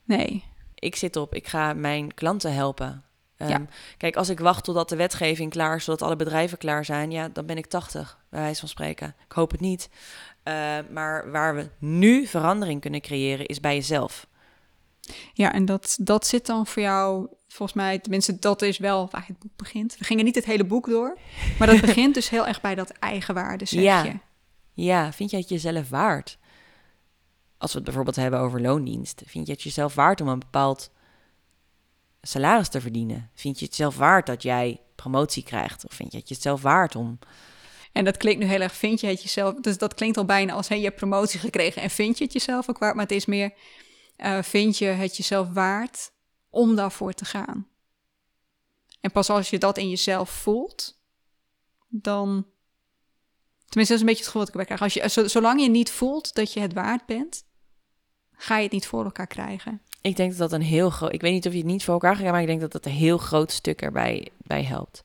[0.03, 0.43] Nee.
[0.75, 3.03] Ik zit op, ik ga mijn klanten helpen.
[3.37, 3.65] Ehm, Ja.
[3.97, 7.29] Kijk, als ik wacht totdat de wetgeving klaar is, zodat alle bedrijven klaar zijn, ja,
[7.29, 9.15] dan ben ik 80, bij wijze van spreken.
[9.25, 9.89] Ik hoop het niet.
[10.43, 14.27] Eh, maar waar we nu verandering kunnen creëren, is bij jezelf.
[15.33, 19.23] Ja, en dat, dat zit dan voor jou, volgens mij, tenminste, dat is wel waar
[19.27, 19.95] het boek begint.
[19.97, 21.17] We gingen niet het hele boek door,
[21.59, 24.03] maar dat begint dus heel erg bij dat eigenwaarde, zeg Ja.
[24.03, 24.13] je.
[24.83, 26.37] Ja, vind je het jezelf waard?
[27.57, 30.91] Als we het bijvoorbeeld hebben over loondienst, vind je het jezelf waard om een bepaald
[32.21, 33.29] salaris te verdienen?
[33.33, 35.85] Vind je het zelf waard dat jij promotie krijgt?
[35.85, 37.19] Of vind je het jezelf waard om...
[37.91, 40.53] En dat klinkt nu heel erg, vind je het jezelf, dus dat klinkt al bijna
[40.53, 43.13] als, hé, je hebt promotie gekregen en vind je het jezelf ook waard, maar het
[43.13, 43.53] is meer,
[44.15, 46.11] eh, vind je het jezelf waard
[46.49, 47.67] om daarvoor te gaan?
[49.01, 51.01] En pas als je dat in jezelf voelt,
[51.87, 52.45] dan,
[53.71, 54.81] tenminste, dat is een beetje het gevoel dat ik erbij krijg.
[54.81, 57.43] Als je, zo- zolang je niet voelt dat je het waard bent,
[58.35, 59.81] ga je het niet voor elkaar krijgen.
[60.01, 61.13] Ik denk dat dat een heel groot...
[61.13, 62.85] Ik weet niet of je het niet voor elkaar gaat, maar ik denk dat dat
[62.85, 65.03] een heel groot stuk erbij bij helpt.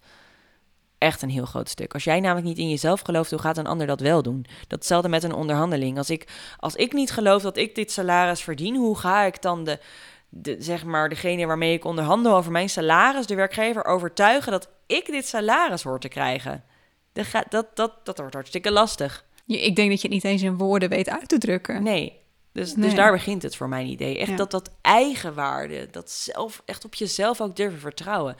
[0.98, 1.94] Echt een heel groot stuk.
[1.94, 4.46] Als jij namelijk niet in jezelf gelooft, hoe gaat een ander dat wel doen?
[4.68, 5.98] Datzelfde met een onderhandeling.
[5.98, 9.64] Als ik, als ik niet geloof dat ik dit salaris verdien, hoe ga ik dan
[9.64, 9.80] de,
[10.28, 15.06] de, zeg maar, degene waarmee ik onderhandel over mijn salaris, de werkgever, overtuigen dat ik
[15.06, 16.64] dit salaris hoor te krijgen?
[17.16, 19.24] Dat, gaat, dat, dat, dat wordt hartstikke lastig.
[19.46, 21.82] Ik denk dat je het niet eens in woorden weet uit te drukken.
[21.82, 22.20] Nee,
[22.52, 22.84] Dus, Nee.
[22.86, 24.18] dus daar begint het voor mijn idee.
[24.18, 24.36] Echt Ja.
[24.36, 28.36] dat dat eigenwaarde, dat zelf, echt op jezelf ook durven vertrouwen.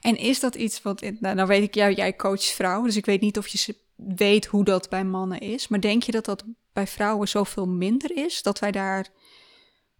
[0.00, 1.00] En is dat iets wat...
[1.00, 4.46] Nou, nou weet ik, jou, jij coacht vrouwen, dus ik weet niet of je weet
[4.46, 5.68] hoe dat bij mannen is.
[5.68, 8.42] Maar denk je dat dat bij vrouwen zoveel minder is?
[8.42, 9.06] Dat wij daar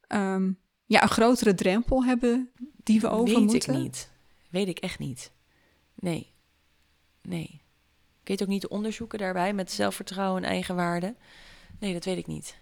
[0.07, 0.51] ehm,
[0.87, 3.75] ja, een grotere drempel hebben die we over Weet moeten?
[3.75, 4.11] ik niet.
[4.51, 5.33] Weet ik echt niet.
[5.95, 6.35] Nee.
[7.23, 7.61] Nee.
[8.27, 11.15] Ik weet ook niet de onderzoeken daarbij met zelfvertrouwen en eigenwaarde.
[11.79, 12.59] Nee, dat weet ik niet.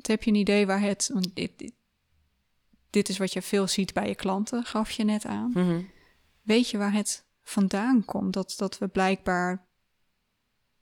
[0.00, 1.10] Heb je een idee waar het...
[1.12, 1.72] Want dit,
[2.90, 5.50] dit, is wat je veel ziet bij je klanten, gaf je net aan.
[5.54, 5.82] Mhm.
[6.42, 8.32] Weet je waar het vandaan komt?
[8.32, 9.66] Dat, dat we blijkbaar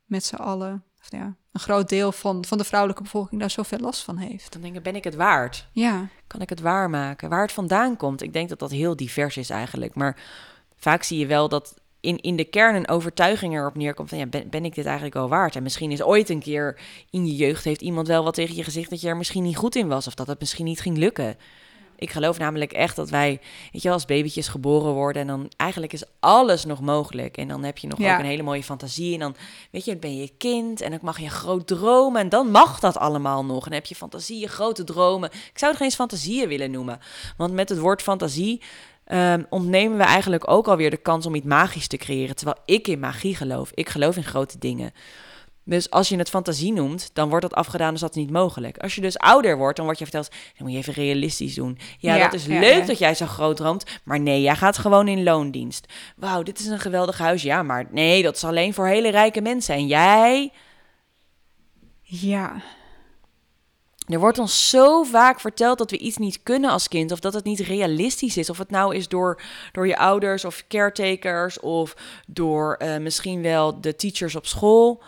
[0.04, 0.84] met z'n allen...
[1.00, 4.52] Of ja, een groot deel van, van de vrouwelijke bevolking daar zoveel last van heeft.
[4.52, 5.68] Dan denk ik, ben ik het waard?
[5.72, 7.28] Ja, Kan ik het waarmaken?
[7.28, 8.22] Waar het vandaan komt?
[8.22, 9.94] Ik denk dat dat heel divers is eigenlijk.
[9.94, 10.22] Maar
[10.76, 14.18] vaak zie je wel dat in, in de kern een overtuiging erop neerkomt van...
[14.18, 15.56] Ja, ben, ben ik dit eigenlijk wel waard?
[15.56, 17.64] En misschien is ooit een keer in je jeugd...
[17.64, 20.06] heeft iemand wel wat tegen je gezegd dat je er misschien niet goed in was...
[20.06, 21.36] of dat het misschien niet ging lukken.
[21.96, 23.40] Ik geloof namelijk echt dat wij,
[23.72, 25.22] weet je als babytjes geboren worden...
[25.22, 27.36] en dan eigenlijk is alles nog mogelijk.
[27.36, 28.12] En dan heb je nog Ja.
[28.12, 29.14] ook een hele mooie fantasie.
[29.14, 29.36] En dan,
[29.70, 32.20] weet je, dan ben je kind en dan mag je groot dromen...
[32.20, 33.64] en dan mag dat allemaal nog.
[33.64, 35.30] En dan heb je fantasieën, grote dromen.
[35.30, 36.98] Ik zou het geen eens fantasieën willen noemen.
[37.36, 38.62] Want met het woord fantasie
[39.04, 42.36] ehm, ontnemen we eigenlijk ook alweer de kans om iets magisch te creëren.
[42.36, 43.70] Terwijl ik in magie geloof.
[43.74, 44.92] Ik geloof in grote dingen.
[45.66, 48.78] Dus als je het fantasie noemt, dan wordt dat afgedaan als dat niet mogelijk.
[48.78, 51.78] Als je dus ouder wordt, dan word je verteld, dan moet je even realistisch doen.
[51.98, 52.86] Ja, Ja, dat is ja, leuk ja.
[52.86, 55.92] dat jij zo groot droomt, maar nee, jij gaat gewoon in loondienst.
[56.16, 57.42] Wauw, dit is een geweldig huis.
[57.42, 59.74] Ja, maar nee, dat is alleen voor hele rijke mensen.
[59.74, 60.52] En jij,
[62.02, 62.62] ja,
[64.06, 67.34] Er wordt ons zo vaak verteld dat we iets niet kunnen als kind, of dat
[67.34, 68.50] het niet realistisch is.
[68.50, 73.80] Of het nou is door, door je ouders of caretakers, of door eh, misschien wel
[73.80, 75.02] de teachers op school.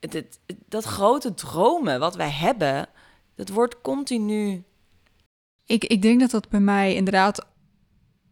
[0.00, 0.38] Het,
[0.68, 2.88] dat grote dromen wat wij hebben,
[3.34, 4.64] dat wordt continu.
[5.64, 7.46] Ik, ik denk dat dat bij mij inderdaad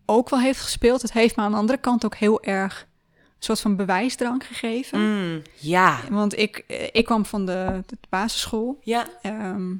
[0.06, 1.02] ook wel heeft gespeeld.
[1.02, 2.86] Het heeft me aan de andere kant ook heel erg
[3.44, 5.00] soort van bewijsdrang gegeven.
[5.00, 8.78] Mm, ja, Want ik, eh, ik kwam van de, de basisschool.
[8.82, 9.74] ja, Ehm,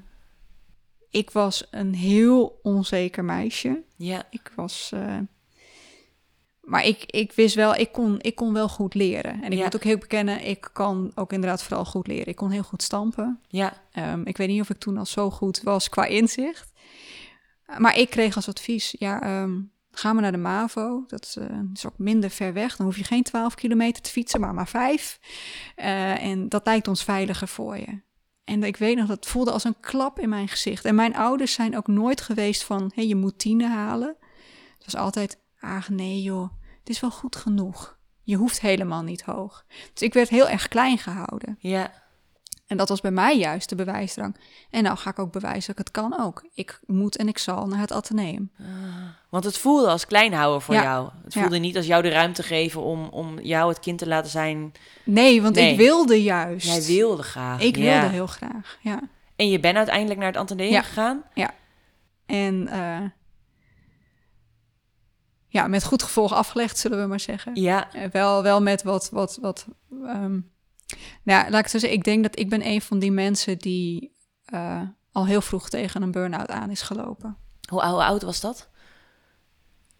[1.11, 3.83] ik was een heel onzeker meisje.
[3.97, 4.91] ja, Ik was.
[4.95, 5.19] eh,
[6.61, 9.43] maar ik, ik wist wel, ik kon, ik kon wel goed leren.
[9.43, 9.65] En ik Ja.
[9.65, 12.27] moet ook heel bekennen, ik kan ook inderdaad vooral goed leren.
[12.27, 13.41] Ik kon heel goed stampen.
[13.49, 16.73] ja, Ehm, ik weet niet of ik toen al zo goed was qua inzicht.
[17.79, 19.61] Maar ik kreeg als advies, ja, ehm,
[19.95, 21.05] ga maar naar de MAVO.
[21.07, 22.77] Dat eh, is ook minder ver weg.
[22.77, 25.21] Dan hoef je geen 12 kilometer te fietsen, maar maar vijf.
[25.75, 28.03] Eh, en dat lijkt ons veiliger voor je.
[28.45, 30.85] En ik weet nog, dat voelde als een klap in mijn gezicht.
[30.85, 34.17] En mijn ouders zijn ook nooit geweest van, hé, je moet tienen halen.
[34.75, 37.99] Het was altijd, ach nee joh, het is wel goed genoeg.
[38.23, 39.65] Je hoeft helemaal niet hoog.
[39.93, 41.57] Dus ik werd heel erg klein gehouden.
[41.59, 42.03] ja.
[42.67, 44.37] En dat was bij mij juist de bewijsdrang.
[44.71, 46.45] En nou ga ik ook bewijzen dat ik het kan ook.
[46.55, 48.51] Ik moet en ik zal naar het ateneum.
[49.31, 50.83] Want het voelde als klein houden voor Ja.
[50.83, 51.09] jou.
[51.25, 51.41] Het Ja.
[51.41, 54.73] voelde niet als jou de ruimte geven om, om jou het kind te laten zijn.
[55.05, 55.71] Nee, want Nee.
[55.71, 56.67] ik wilde juist.
[56.67, 57.61] Jij wilde graag.
[57.61, 57.83] Ik ja.
[58.01, 59.01] wilde heel graag, ja.
[59.37, 60.83] En je bent uiteindelijk naar het Atheneum Ja.
[60.83, 61.23] gegaan?
[62.27, 63.01] En eh,
[65.49, 67.55] ja, met goed gevolg afgelegd, zullen we maar zeggen.
[67.55, 67.93] Ja.
[67.93, 69.67] Eh, wel, wel met wat, wat, wat.
[70.07, 70.39] ehm,
[71.23, 74.13] nou, laat ik zo zeggen, ik denk dat ik ben een van die mensen die
[74.45, 77.37] eh, al heel vroeg tegen een burn-out aan is gelopen.
[77.69, 78.69] Hoe, hoe oud was dat?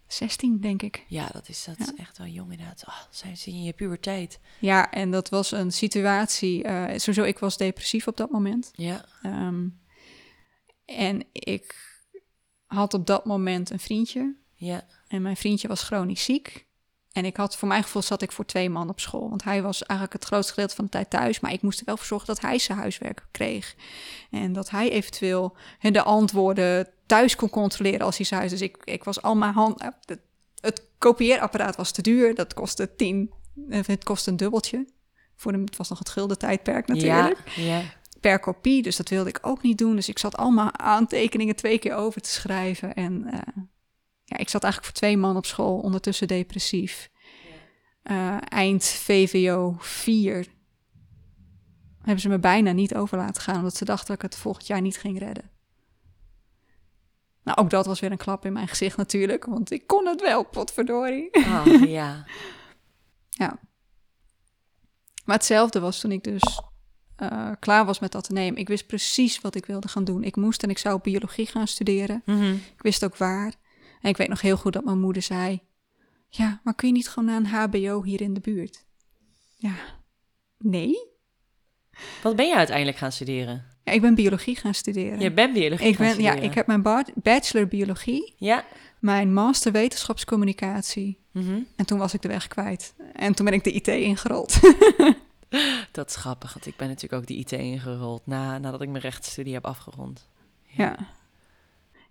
[0.07, 1.05] 16, denk ik.
[1.09, 1.85] Ja, dat is, dat Ja.
[1.85, 2.85] is echt wel jong inderdaad.
[2.89, 4.39] Oh, zijn ze in je puberteit.
[4.61, 6.63] Ja, en dat was een situatie.
[6.63, 8.71] eh sowieso, ik was depressief op dat moment.
[8.75, 9.05] Ja.
[9.23, 9.67] Ehm,
[10.85, 11.93] en ik
[12.67, 14.35] had op dat moment een vriendje.
[14.55, 14.87] Ja.
[15.09, 16.64] En mijn vriendje was chronisch ziek.
[17.15, 19.29] En ik had, voor mijn gevoel, zat ik voor twee man op school.
[19.29, 21.41] Want hij was eigenlijk het grootste gedeelte van de tijd thuis.
[21.41, 23.75] Maar ik moest er wel voor zorgen dat hij zijn huiswerk kreeg.
[24.31, 28.51] En dat hij eventueel de antwoorden thuis kon controleren als hij thuis.
[28.51, 29.81] Dus ik, ik was al mijn hand.
[29.81, 30.19] eh, Het,
[30.61, 32.35] het kopieerapparaat was te duur.
[32.35, 33.31] Dat kostte tien.
[33.69, 34.87] eh, Het kostte een dubbeltje.
[35.37, 37.63] Voor de, het was nog het gulden tijdperk natuurlijk Ja.
[37.63, 37.83] ja.
[38.21, 38.83] per kopie.
[38.83, 39.95] Dus dat wilde ik ook niet doen.
[39.97, 42.95] Dus ik zat allemaal aantekeningen twee keer over te schrijven.
[42.95, 43.41] En eh,
[44.25, 47.11] ja, ik zat eigenlijk voor twee man op school, ondertussen depressief.
[48.03, 50.47] Eh, eind VWO 4
[51.99, 54.67] hebben ze me bijna niet over laten gaan, omdat ze dachten dat ik het volgend
[54.67, 55.51] jaar niet ging redden.
[57.43, 60.21] Nou, ook dat was weer een klap in mijn gezicht natuurlijk, want ik kon het
[60.21, 61.35] wel, potverdorie.
[61.35, 62.27] Oh, ja.
[63.31, 63.59] Ja.
[65.25, 66.61] Maar hetzelfde was toen ik dus
[67.17, 68.61] eh, klaar was met dat nemen.
[68.61, 70.25] Ik wist precies wat ik wilde gaan doen.
[70.25, 72.23] Ik moest en ik zou biologie gaan studeren.
[72.25, 72.53] Mhm.
[72.53, 73.55] Ik wist ook waar.
[74.05, 75.61] En ik weet nog heel goed dat mijn moeder zei...
[76.29, 77.47] Ja, maar kun je niet gewoon naar een
[77.81, 78.85] hbo hier in de buurt?
[79.57, 79.75] Ja,
[80.59, 80.99] nee.
[82.23, 83.65] Wat ben je uiteindelijk gaan studeren?
[83.85, 85.21] Ja, ik ben biologie gaan studeren.
[85.21, 88.65] Je bent biologie ik gaan ben, ja, ik heb mijn ba- bachelor biologie, Ja.
[88.99, 91.19] mijn master wetenschapscommunicatie.
[91.31, 91.61] Mhm.
[91.77, 92.95] En toen was ik de weg kwijt.
[93.13, 94.61] En toen ben ik de IT ingerold.
[95.93, 99.03] Dat is grappig, want ik ben natuurlijk ook de IT ingerold na, nadat ik mijn
[99.03, 100.29] rechtsstudie heb afgerond.
[100.63, 100.85] ja.
[100.85, 100.97] Ja,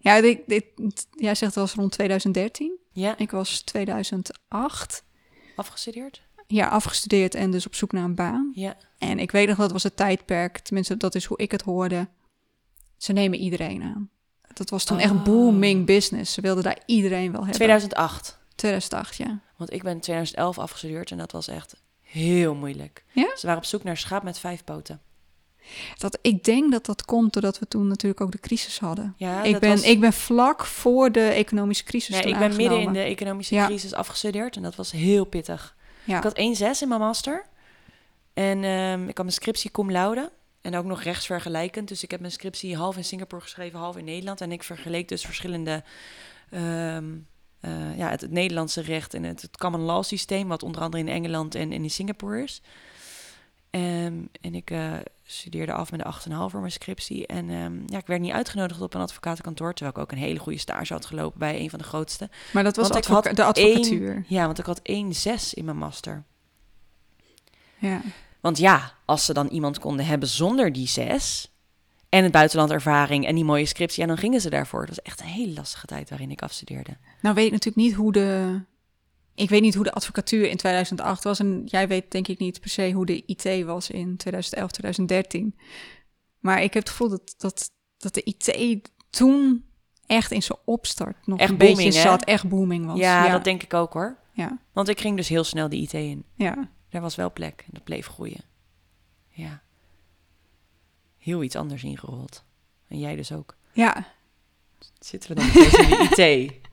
[0.03, 0.65] dit, dit,
[1.11, 2.77] jij zegt het was rond 2013.
[2.91, 5.03] Ja, Ik was 2008.
[5.55, 6.21] afgestudeerd?
[6.47, 8.51] Ja, afgestudeerd en dus op zoek naar een baan.
[8.55, 8.77] Ja.
[8.97, 10.57] En ik weet nog, dat was het tijdperk.
[10.59, 12.07] Tenminste, dat is hoe ik het hoorde.
[12.97, 14.09] Ze nemen iedereen aan.
[14.53, 15.03] Dat was toen Oh.
[15.03, 16.33] echt booming business.
[16.33, 17.53] Ze wilden daar iedereen wel hebben.
[17.55, 18.39] 2008.
[18.55, 19.39] 2008, ja.
[19.57, 23.03] Want ik ben in 2011 afgestudeerd en dat was echt heel moeilijk.
[23.11, 23.35] Ja?
[23.37, 25.01] Ze waren op zoek naar schaap met vijf poten.
[25.97, 29.13] Dat, ik denk dat dat komt doordat we toen natuurlijk ook de crisis hadden.
[29.17, 32.81] Ja, ik, ben, was- ik ben vlak voor de economische crisis Nee, ik ben midden
[32.81, 33.65] in de economische Ja.
[33.65, 35.75] crisis afgestudeerd en dat was heel pittig.
[36.03, 36.17] Ja.
[36.17, 37.45] Ik had 1,6 in mijn master.
[38.33, 40.31] En ehm, ik had mijn scriptie cum laude.
[40.61, 41.87] En ook nog rechtsvergelijkend.
[41.87, 44.41] Dus ik heb mijn scriptie half in Singapore geschreven, half in Nederland.
[44.41, 45.83] En ik vergeleek dus verschillende...
[46.49, 47.05] ehm,
[47.59, 50.47] eh, ja, het, het Nederlandse recht en het, het common law systeem...
[50.47, 52.61] wat onder andere in Engeland en, en in Singapore is.
[53.69, 54.93] Ehm, en ik eh,
[55.33, 57.27] studeerde af met de 8,5 voor mijn scriptie.
[57.27, 59.73] En ehm, ja, ik werd niet uitgenodigd op een advocatenkantoor...
[59.73, 62.29] terwijl ik ook een hele goede stage had gelopen bij een van de grootste.
[62.53, 64.25] Maar dat was Want ik had de advocatuur.
[64.27, 66.23] Ja, want ik had 1,6 in mijn master.
[67.77, 68.01] Ja.
[68.39, 71.51] Want ja, als ze dan iemand konden hebben zonder die zes
[72.09, 74.79] en het buitenlandervaring en die mooie scriptie, ja, dan gingen ze daarvoor.
[74.79, 76.97] Dat was echt een hele lastige tijd waarin ik afstudeerde.
[77.21, 78.59] Nou weet ik natuurlijk niet hoe de...
[79.35, 81.39] Ik weet niet hoe de advocatuur in 2008 was.
[81.39, 85.55] En jij weet denk ik niet per se hoe de IT was in 2011, 2013.
[86.39, 89.65] Maar ik heb het gevoel dat, dat, dat de IT toen
[90.05, 92.07] echt in zijn opstart nog Echt een booming, beetje hè?
[92.09, 92.23] zat.
[92.23, 92.97] Echt booming was.
[92.99, 94.17] Ja, ja, dat denk ik ook hoor.
[94.31, 96.25] ja, Want ik ging dus heel snel die IT in.
[96.35, 96.69] ja.
[96.89, 98.43] Daar was wel plek en dat bleef groeien.
[99.29, 99.61] Ja.
[101.17, 102.43] Heel iets anders ingerold.
[102.87, 103.55] En jij dus ook.
[103.71, 104.07] ja.
[104.99, 106.53] Zitten we dan in de IT?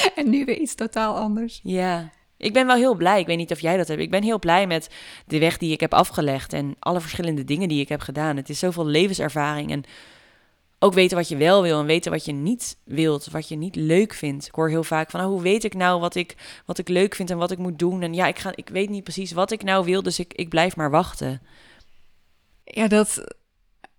[0.16, 1.60] En nu weer iets totaal anders.
[1.62, 3.20] Ja, ik ben wel heel blij.
[3.20, 4.00] Ik weet niet of jij dat hebt.
[4.00, 4.90] Ik ben heel blij met
[5.26, 8.36] de weg die ik heb afgelegd en alle verschillende dingen die ik heb gedaan.
[8.36, 9.84] Het is zoveel levenservaring en
[10.82, 13.76] ook weten wat je wel wil en weten wat je niet wilt, wat je niet
[13.76, 14.46] leuk vindt.
[14.46, 16.36] Ik hoor heel vaak van, oh, hoe weet ik nou wat ik,
[16.66, 18.02] wat ik leuk vind en wat ik moet doen?
[18.02, 20.48] En ja, ik, ga, ik weet niet precies wat ik nou wil, dus ik, ik
[20.48, 21.42] blijf maar wachten.
[22.64, 23.34] Ja, dat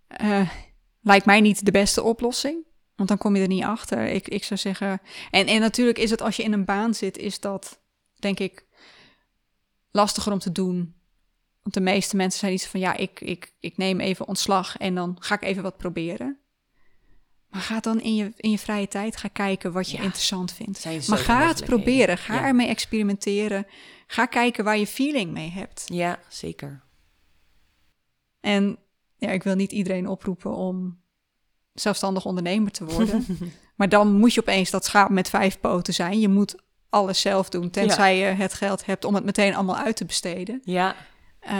[0.07, 0.49] eh,
[1.01, 2.65] lijkt mij niet de beste oplossing.
[3.01, 4.07] Want dan kom je er niet achter.
[4.07, 5.01] Ik, ik zou zeggen.
[5.31, 7.79] En, en natuurlijk is het als je in een baan zit, is dat
[8.19, 8.65] denk ik
[9.91, 10.95] lastiger om te doen.
[11.61, 14.95] Want de meeste mensen zijn iets van ja, ik, ik, ik neem even ontslag en
[14.95, 16.39] dan ga ik even wat proberen.
[17.49, 20.03] Maar ga dan in je, in je vrije tijd ga kijken wat je Ja.
[20.03, 21.07] interessant vindt.
[21.07, 22.17] Maar ga het proberen.
[22.17, 22.45] Ga Ja.
[22.45, 23.67] ermee experimenteren.
[24.07, 25.83] Ga kijken waar je feeling mee hebt.
[25.85, 26.83] Ja, zeker.
[28.39, 28.77] En
[29.17, 31.00] ja, ik wil niet iedereen oproepen om
[31.73, 33.25] zelfstandig ondernemer te worden.
[33.75, 36.19] maar dan moet je opeens dat schaap met vijf poten zijn.
[36.19, 36.55] Je moet
[36.89, 40.61] alles zelf doen, tenzij je het geld hebt om het meteen allemaal uit te besteden.
[40.63, 40.95] Ja,
[41.39, 41.51] Eh,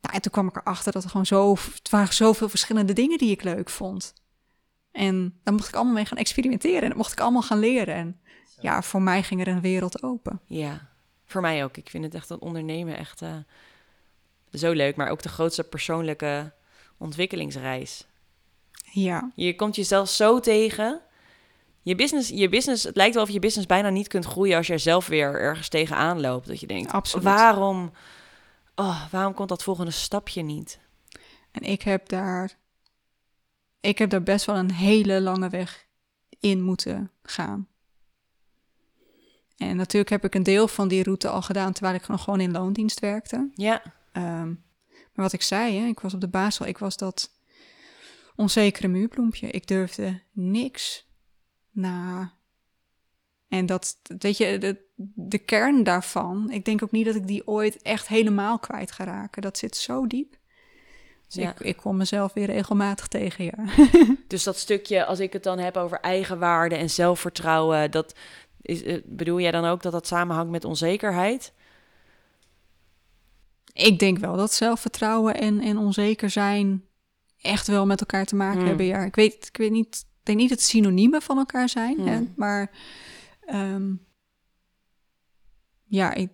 [0.00, 3.18] nou, en toen kwam ik erachter dat er gewoon zo, het waren zoveel verschillende dingen
[3.18, 4.12] die ik leuk vond.
[4.92, 7.94] En daar mocht ik allemaal mee gaan experimenteren en dat mocht ik allemaal gaan leren.
[7.94, 8.20] En
[8.60, 10.40] ja, voor mij ging er een wereld open.
[10.46, 10.88] Ja,
[11.24, 11.76] voor mij ook.
[11.76, 13.36] Ik vind het echt dat ondernemen echt eh,
[14.52, 16.52] zo leuk, maar ook de grootste persoonlijke
[16.98, 18.06] ontwikkelingsreis.
[18.92, 21.00] Ja, Je komt jezelf zo tegen.
[21.82, 24.66] Je business, je business, het lijkt wel of je business bijna niet kunt groeien als
[24.66, 26.46] jij zelf weer ergens tegenaan loopt.
[26.46, 27.24] Dat je denkt, Absoluut.
[27.24, 27.92] waarom,
[28.74, 30.78] oh, waarom komt dat volgende stapje niet?
[31.50, 32.58] En ik heb daar,
[33.80, 35.86] ik heb daar best wel een hele lange weg
[36.40, 37.68] in moeten gaan.
[39.56, 42.40] En natuurlijk heb ik een deel van die route al gedaan terwijl ik nog gewoon
[42.40, 43.50] in loondienst werkte.
[43.54, 44.46] Ja, Ehm,
[44.88, 47.30] maar wat ik zei, hè, ik was op de basel, ik was dat
[48.40, 49.50] onzekere muurbloempje.
[49.50, 51.08] Ik durfde niks
[51.70, 52.32] na.
[53.48, 54.76] En dat, weet je, de,
[55.14, 59.04] de kern daarvan, ik denk ook niet dat ik die ooit echt helemaal kwijt ga
[59.04, 59.42] raken.
[59.42, 60.38] Dat zit zo diep.
[61.26, 61.50] Dus Ja.
[61.50, 63.86] ik, ik kom mezelf weer regelmatig tegen, ja.
[64.26, 68.14] dus dat stukje, als ik het dan heb over eigenwaarde en zelfvertrouwen, dat
[68.60, 71.52] is, eh, bedoel jij dan ook dat dat samenhangt met onzekerheid?
[73.72, 76.84] Ik denk wel dat zelfvertrouwen en, en onzeker zijn
[77.42, 78.66] echt wel met elkaar te maken Hmm.
[78.68, 78.86] hebben.
[78.86, 82.00] Ja, ik weet, ik weet niet, ik denk niet dat het synoniemen van elkaar zijn,
[82.00, 82.32] hè, Hmm.
[82.36, 82.70] maar
[83.40, 83.92] ehm,
[85.84, 86.30] ja, ik,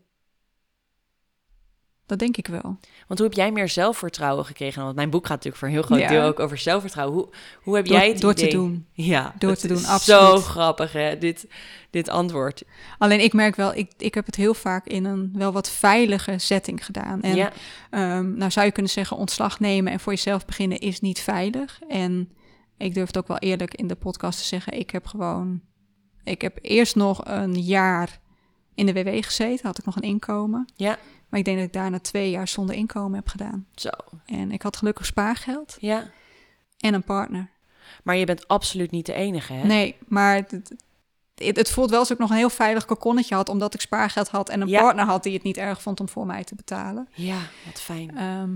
[2.07, 2.63] dat denk ik wel.
[3.07, 4.83] Want hoe heb jij meer zelfvertrouwen gekregen?
[4.83, 6.09] Want mijn boek gaat natuurlijk voor een heel groot Ja.
[6.09, 7.15] deel ook over zelfvertrouwen.
[7.17, 7.29] Hoe,
[7.63, 8.87] hoe heb Door, jij het door te doen.
[8.93, 10.21] Ja, Door te doen, absoluut.
[10.21, 11.19] Zo grappig, hè?
[11.19, 11.47] Dit,
[11.91, 12.63] dit antwoord.
[12.99, 16.39] Alleen ik merk wel, ik, ik heb het heel vaak in een wel wat veilige
[16.39, 17.23] setting gedaan.
[17.23, 17.53] En ja,
[17.91, 21.81] Ehm, nou zou je kunnen zeggen, ontslag nemen en voor jezelf beginnen is niet veilig.
[21.89, 22.31] En
[22.79, 24.73] ik durf het ook wel eerlijk in de podcast te zeggen.
[24.79, 25.61] Ik heb gewoon,
[26.25, 28.21] ik heb eerst nog een jaar
[28.77, 30.69] in de WW gezeten, had ik nog een inkomen.
[30.75, 30.99] ja,
[31.29, 33.67] Maar ik denk dat ik daarna twee jaar zonder inkomen heb gedaan.
[33.75, 33.91] zo.
[34.27, 36.11] En ik had gelukkig spaargeld Ja.
[36.79, 37.51] en een partner.
[38.03, 39.67] Maar je bent absoluut niet de enige, hè?
[39.67, 40.51] Nee, maar het,
[41.35, 44.29] het, het voelt wel alsof ik nog een heel veilig kokonnetje had, omdat ik spaargeld
[44.29, 44.81] had en een Ja.
[44.81, 47.09] partner had die het niet erg vond om voor mij te betalen.
[47.15, 48.17] Ja, wat fijn.
[48.17, 48.51] Ehm,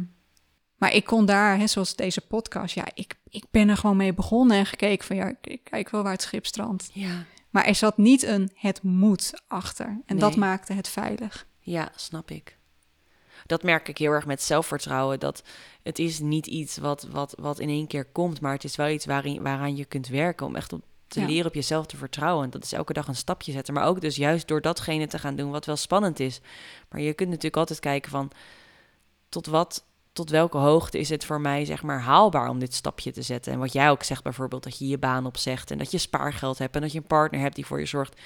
[0.76, 4.14] maar ik kon daar, hè, zoals deze podcast, ja, ik, ik ben er gewoon mee
[4.14, 6.90] begonnen en gekeken van ja, ik, ik kijk wel waar het schip strandt.
[6.92, 10.00] Ja, Maar er zat niet een het moet achter.
[10.06, 11.46] En dat maakte het veilig.
[11.60, 12.58] ja, snap ik.
[13.46, 15.20] Dat merk ik heel erg met zelfvertrouwen.
[15.20, 15.42] Dat
[15.82, 18.88] het is niet iets wat, wat, wat in één keer komt, maar het is wel
[18.88, 21.26] iets waarin, waaraan je kunt werken om echt op te Ja.
[21.26, 22.44] leren op jezelf te vertrouwen.
[22.44, 23.74] En dat is elke dag een stapje zetten.
[23.74, 26.40] Maar ook dus juist door datgene te gaan doen wat wel spannend is.
[26.88, 28.30] Maar je kunt natuurlijk altijd kijken van
[29.28, 33.12] tot wat, tot welke hoogte is het voor mij zeg maar haalbaar om dit stapje
[33.12, 33.52] te zetten.
[33.52, 36.58] En wat jij ook zegt bijvoorbeeld dat je je baan opzegt en dat je spaargeld
[36.58, 38.20] hebt en dat je een partner hebt die voor je zorgt.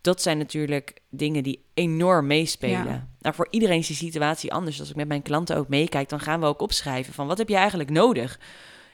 [0.00, 2.84] Dat zijn natuurlijk dingen die enorm meespelen.
[2.84, 3.08] Ja.
[3.20, 4.80] Nou, voor iedereen is die situatie anders.
[4.80, 7.48] Als ik met mijn klanten ook meekijk, dan gaan we ook opschrijven van wat heb
[7.48, 8.38] je eigenlijk nodig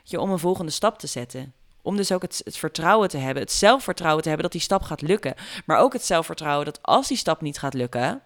[0.02, 1.52] je, om een volgende stap te zetten.
[1.82, 4.82] Om dus ook het, het vertrouwen te hebben, het zelfvertrouwen te hebben dat die stap
[4.82, 5.34] gaat lukken.
[5.66, 8.22] Maar ook het zelfvertrouwen dat als die stap niet gaat lukken,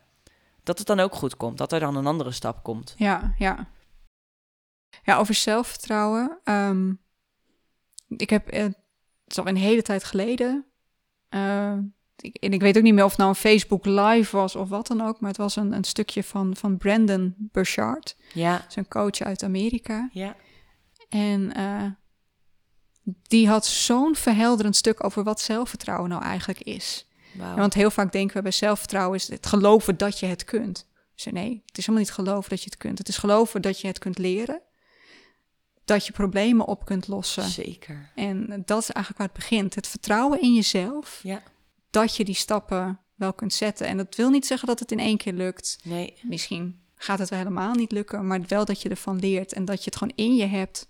[0.62, 1.58] dat het dan ook goed komt.
[1.58, 2.94] Dat er dan een andere stap komt.
[2.96, 3.68] Ja, ja.
[5.06, 6.38] Ja, over zelfvertrouwen.
[6.44, 6.92] ehm,
[8.08, 8.74] ik heb, eh, het
[9.26, 10.64] is al een hele tijd geleden.
[11.28, 11.76] eh,
[12.16, 14.68] ik, en ik weet ook niet meer of het nou een Facebook live was of
[14.68, 15.20] wat dan ook.
[15.20, 18.16] Maar het was een, een stukje van, van Brandon Burchard.
[18.34, 20.08] Ja, een coach uit Amerika.
[20.12, 20.36] ja,
[21.08, 21.84] En eh,
[23.22, 27.06] die had zo'n verhelderend stuk over wat zelfvertrouwen nou eigenlijk is.
[27.38, 30.86] Ja, want heel vaak denken we bij zelfvertrouwen is het geloven dat je het kunt.
[31.14, 32.98] Dus nee, het is helemaal niet geloven dat je het kunt.
[32.98, 34.60] Het is geloven dat je het kunt leren.
[35.86, 37.42] Dat je problemen op kunt lossen.
[37.48, 38.10] Zeker.
[38.14, 39.74] En dat is eigenlijk waar het begint.
[39.74, 41.20] Het vertrouwen in jezelf.
[41.22, 41.42] Ja,
[41.90, 43.86] Dat je die stappen wel kunt zetten.
[43.86, 45.78] En dat wil niet zeggen dat het in één keer lukt.
[45.84, 48.26] nee, Misschien gaat het wel helemaal niet lukken.
[48.26, 49.52] Maar wel dat je ervan leert.
[49.52, 50.88] En dat je het gewoon in je hebt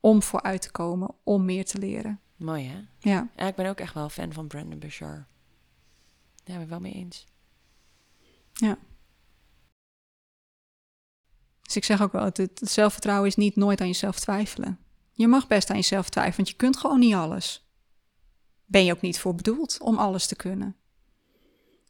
[0.00, 1.14] om vooruit te komen.
[1.22, 2.20] Om meer te leren.
[2.36, 2.78] mooi hè?
[3.10, 5.24] Ja, Ja, ik ben ook echt wel fan van Brandon Bouchard.
[6.44, 7.26] Daar ben ik wel mee eens.
[8.52, 8.78] ja.
[11.74, 14.78] Dus ik zeg ook wel, het, het zelfvertrouwen is niet nooit aan jezelf twijfelen.
[15.12, 17.68] Je mag best aan jezelf twijfelen, want je kunt gewoon niet alles.
[18.64, 20.76] Ben je ook niet voor bedoeld om alles te kunnen.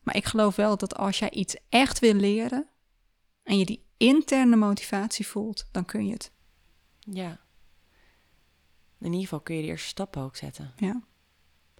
[0.03, 2.68] Maar ik geloof wel dat als jij iets echt wil leren
[3.43, 6.32] en je die interne motivatie voelt, dan kun je het.
[6.99, 7.41] Ja.
[8.99, 10.72] In ieder geval kun je de eerste stappen ook zetten.
[10.76, 11.03] Ja,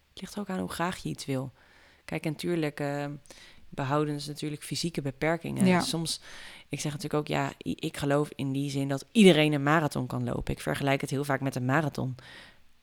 [0.09, 1.53] Het ligt ook aan hoe graag je iets wil.
[2.05, 2.81] Kijk, en natuurlijk
[3.75, 5.67] behouden ze natuurlijk fysieke beperkingen.
[5.67, 5.81] Ja.
[5.81, 6.21] Soms,
[6.69, 10.25] ik zeg natuurlijk ook, ja, ik geloof in die zin dat iedereen een marathon kan
[10.25, 10.55] lopen.
[10.55, 12.15] Ik vergelijk het heel vaak met een marathon.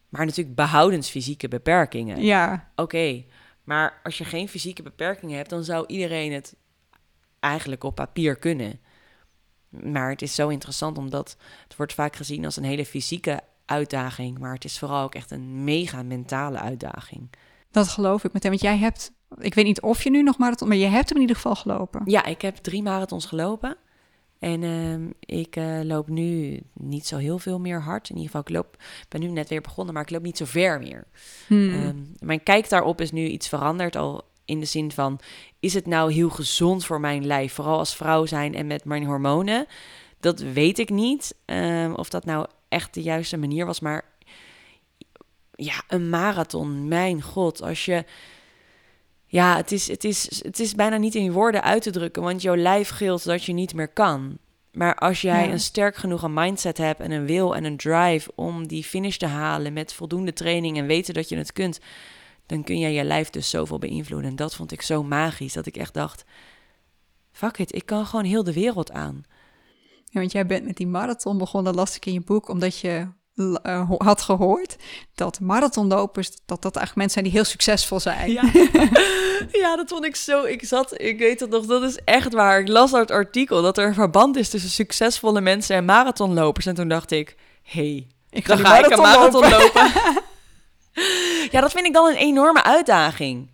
[0.09, 2.21] Maar natuurlijk behoudens fysieke beperkingen.
[2.21, 3.23] ja, Oké,
[3.63, 6.55] maar als je geen fysieke beperkingen hebt, dan zou iedereen het
[7.39, 8.79] eigenlijk op papier kunnen.
[9.69, 14.37] Maar het is zo interessant omdat het wordt vaak gezien als een hele fysieke uitdaging,
[14.37, 17.29] maar het is vooral ook echt een mega mentale uitdaging.
[17.71, 18.51] dat geloof ik meteen.
[18.51, 21.15] Want jij hebt, ik weet niet of je nu nog marathon, maar je hebt hem
[21.15, 22.01] in ieder geval gelopen.
[22.05, 23.77] Ja, ik heb drie marathons gelopen.
[24.39, 28.09] En ehm, ik eh, loop nu niet zo heel veel meer hard.
[28.09, 30.45] In ieder geval, ik loop, ben nu net weer begonnen, maar ik loop niet zo
[30.45, 31.07] ver meer.
[31.47, 31.73] Hmm.
[31.73, 33.95] Ehm, mijn kijk daarop is nu iets veranderd.
[33.95, 35.19] Al in de zin van:
[35.59, 37.53] is het nou heel gezond voor mijn lijf?
[37.53, 39.65] Vooral als vrouw zijn en met mijn hormonen.
[40.19, 41.35] Dat weet ik niet.
[41.45, 43.79] ehm, of dat nou echt de juiste manier was.
[43.79, 44.05] Maar
[45.55, 47.61] ja, een marathon, mijn god.
[47.61, 48.05] Als je.
[49.31, 52.41] Ja, het is, het, is, het is bijna niet in woorden uit te drukken, want
[52.41, 54.37] jouw lijf gilt dat je niet meer kan.
[54.71, 55.51] Maar als jij Ja.
[55.51, 59.17] een sterk genoeg een mindset hebt en een wil en een drive om die finish
[59.17, 61.79] te halen met voldoende training en weten dat je het kunt,
[62.45, 64.29] dan kun jij je lijf dus zoveel beïnvloeden.
[64.29, 66.23] En dat vond ik zo magisch, dat ik echt dacht,
[67.31, 69.23] fuck it, ik kan gewoon heel de wereld aan.
[70.05, 73.07] Ja, want jij bent met die marathon begonnen, las ik in je boek, omdat je
[73.35, 74.75] eh, had gehoord
[75.15, 78.31] dat marathonlopers, dat dat eigenlijk mensen zijn die heel succesvol zijn.
[78.31, 78.41] Ja.
[79.61, 80.43] ja, dat vond ik zo.
[80.43, 82.59] Ik zat, ik weet het nog, dat is echt waar.
[82.59, 86.65] Ik las dat artikel dat er een verband is tussen succesvolle mensen en marathonlopers.
[86.65, 89.59] En toen dacht ik, hey, Ik dan die ga ik een marathon lopen.
[89.59, 89.91] lopen.
[91.51, 93.51] ja, dat vind ik dan een enorme uitdaging.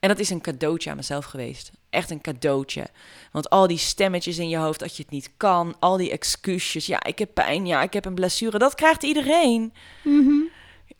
[0.00, 1.70] En dat is een cadeautje aan mezelf geweest.
[1.96, 2.86] Echt een cadeautje.
[3.32, 6.86] Want al die stemmetjes in je hoofd dat je het niet kan, al die excuses,
[6.86, 9.72] ja, ik heb pijn, ja, ik heb een blessure, dat krijgt iedereen.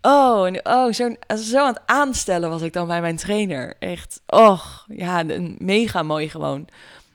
[0.01, 3.77] Oh, en oh zo, zo aan het aanstellen was ik dan bij mijn trainer.
[3.79, 6.69] Echt, och, ja, een mega mooi gewoon.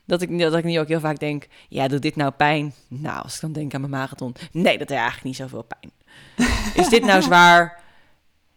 [0.06, 2.74] Dat ik, dat ik nu ook heel vaak denk, ja, doet dit nou pijn?
[2.88, 5.92] Nou, als ik dan denk aan mijn marathon, nee, dat is eigenlijk niet zoveel pijn.
[6.84, 7.84] Is dit nou zwaar?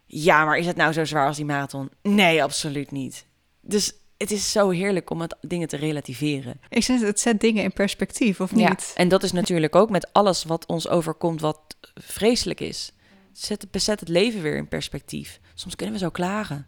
[0.06, 1.90] Ja, maar is het nou zo zwaar als die marathon?
[2.02, 3.26] Nee, absoluut niet.
[3.60, 3.92] Dus
[4.24, 6.60] het is zo heerlijk om het dingen te relativeren.
[6.68, 8.92] Ik zeg, het zet dingen in perspectief, of Ja, niet?
[8.96, 11.60] en dat is natuurlijk ook met alles wat ons overkomt wat
[11.94, 12.92] vreselijk is.
[13.32, 15.40] Zet, bezet het leven weer in perspectief.
[15.54, 16.66] Soms kunnen we zo klagen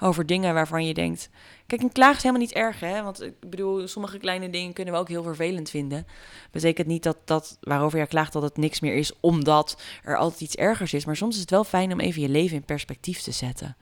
[0.00, 1.30] over dingen waarvan je denkt...
[1.66, 3.02] Kijk, een klaag is helemaal niet erg, hè?
[3.02, 6.06] Want ik bedoel, sommige kleine dingen kunnen we ook heel vervelend vinden.
[6.50, 9.12] Betekent niet dat dat waarover je klaagt dat het niks meer is...
[9.20, 11.04] omdat er altijd iets ergers is.
[11.04, 13.76] Maar soms is het wel fijn om even je leven in perspectief te zetten.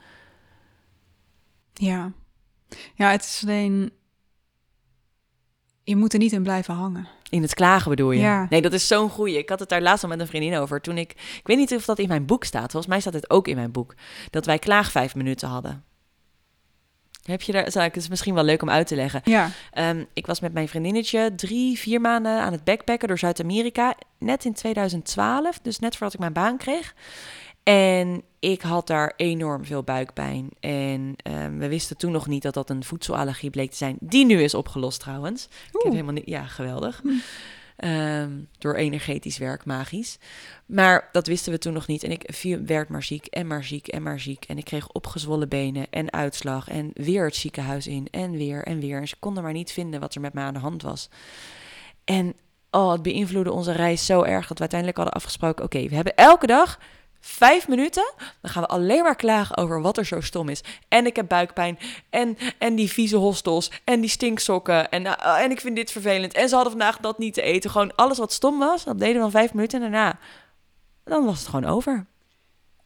[1.72, 2.12] Ja.
[2.94, 3.92] Ja, het is alleen...
[5.84, 7.08] Je moet er niet in blijven hangen.
[7.28, 8.20] In het klagen bedoel je?
[8.20, 8.46] Ja.
[8.50, 9.38] Nee, dat is zo'n goeie.
[9.38, 10.80] Ik had het daar laatst al met een vriendin over.
[10.80, 12.70] Toen ik, ik weet niet of dat in mijn boek staat.
[12.70, 13.94] Volgens mij staat het ook in mijn boek.
[14.30, 15.84] Dat wij klaag vijf minuten hadden.
[17.22, 19.20] Heb je daar, zou ik, het is misschien wel leuk om uit te leggen.
[19.24, 19.50] Ja.
[19.70, 23.94] Ehm, ik was met mijn vriendinnetje drie, vier maanden aan het backpacken door Zuid-Amerika.
[24.18, 26.94] Net in 2012, dus net voordat ik mijn baan kreeg.
[27.62, 30.48] En ik had daar enorm veel buikpijn.
[30.60, 33.96] En ehm, we wisten toen nog niet dat dat een voedselallergie bleek te zijn.
[34.00, 35.44] Die nu is opgelost trouwens.
[35.44, 36.26] Ik heb helemaal niet...
[36.26, 37.02] Ja, geweldig.
[37.76, 40.18] Ehm, door energetisch werk, magisch.
[40.66, 42.02] Maar dat wisten we toen nog niet.
[42.02, 44.44] En ik viel, werd maar ziek en maar ziek en maar ziek.
[44.44, 46.68] En ik kreeg opgezwollen benen en uitslag.
[46.68, 49.00] En weer het ziekenhuis in en weer en weer.
[49.00, 51.08] En ze konden maar niet vinden wat er met mij aan de hand was.
[52.04, 52.34] En
[52.70, 55.64] oh, het beïnvloedde onze reis zo erg dat we uiteindelijk hadden afgesproken...
[55.64, 56.78] oké, we hebben elke dag
[57.24, 58.12] vijf minuten.
[58.40, 60.62] Dan gaan we alleen maar klagen over wat er zo stom is.
[60.88, 61.78] En ik heb buikpijn.
[62.10, 63.70] En, en die vieze hostels.
[63.84, 64.90] En die stinksokken.
[64.90, 66.32] En, uh, en ik vind dit vervelend.
[66.32, 67.70] En ze hadden vandaag dat niet te eten.
[67.70, 68.84] Gewoon alles wat stom was.
[68.84, 69.82] Dat deden we dan vijf minuten.
[69.82, 70.18] En daarna,
[71.04, 72.06] dan was het gewoon over.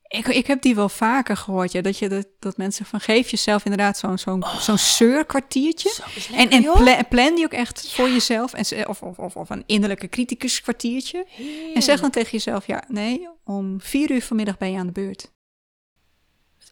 [0.09, 3.31] Ik, ik heb die wel vaker gehoord, ja, dat, je dat, dat mensen van geef
[3.31, 5.89] jezelf inderdaad zo'n zo'n zo'n zeurkwartiertje.
[5.91, 8.53] Zo En, en pla- plan die ook echt voor jezelf.
[8.53, 11.27] En, of, of, of, of een innerlijke criticus kwartiertje.
[11.75, 14.93] En zeg dan tegen jezelf, ja, nee, om vier uur vanmiddag ben je aan de
[14.93, 15.35] beurt.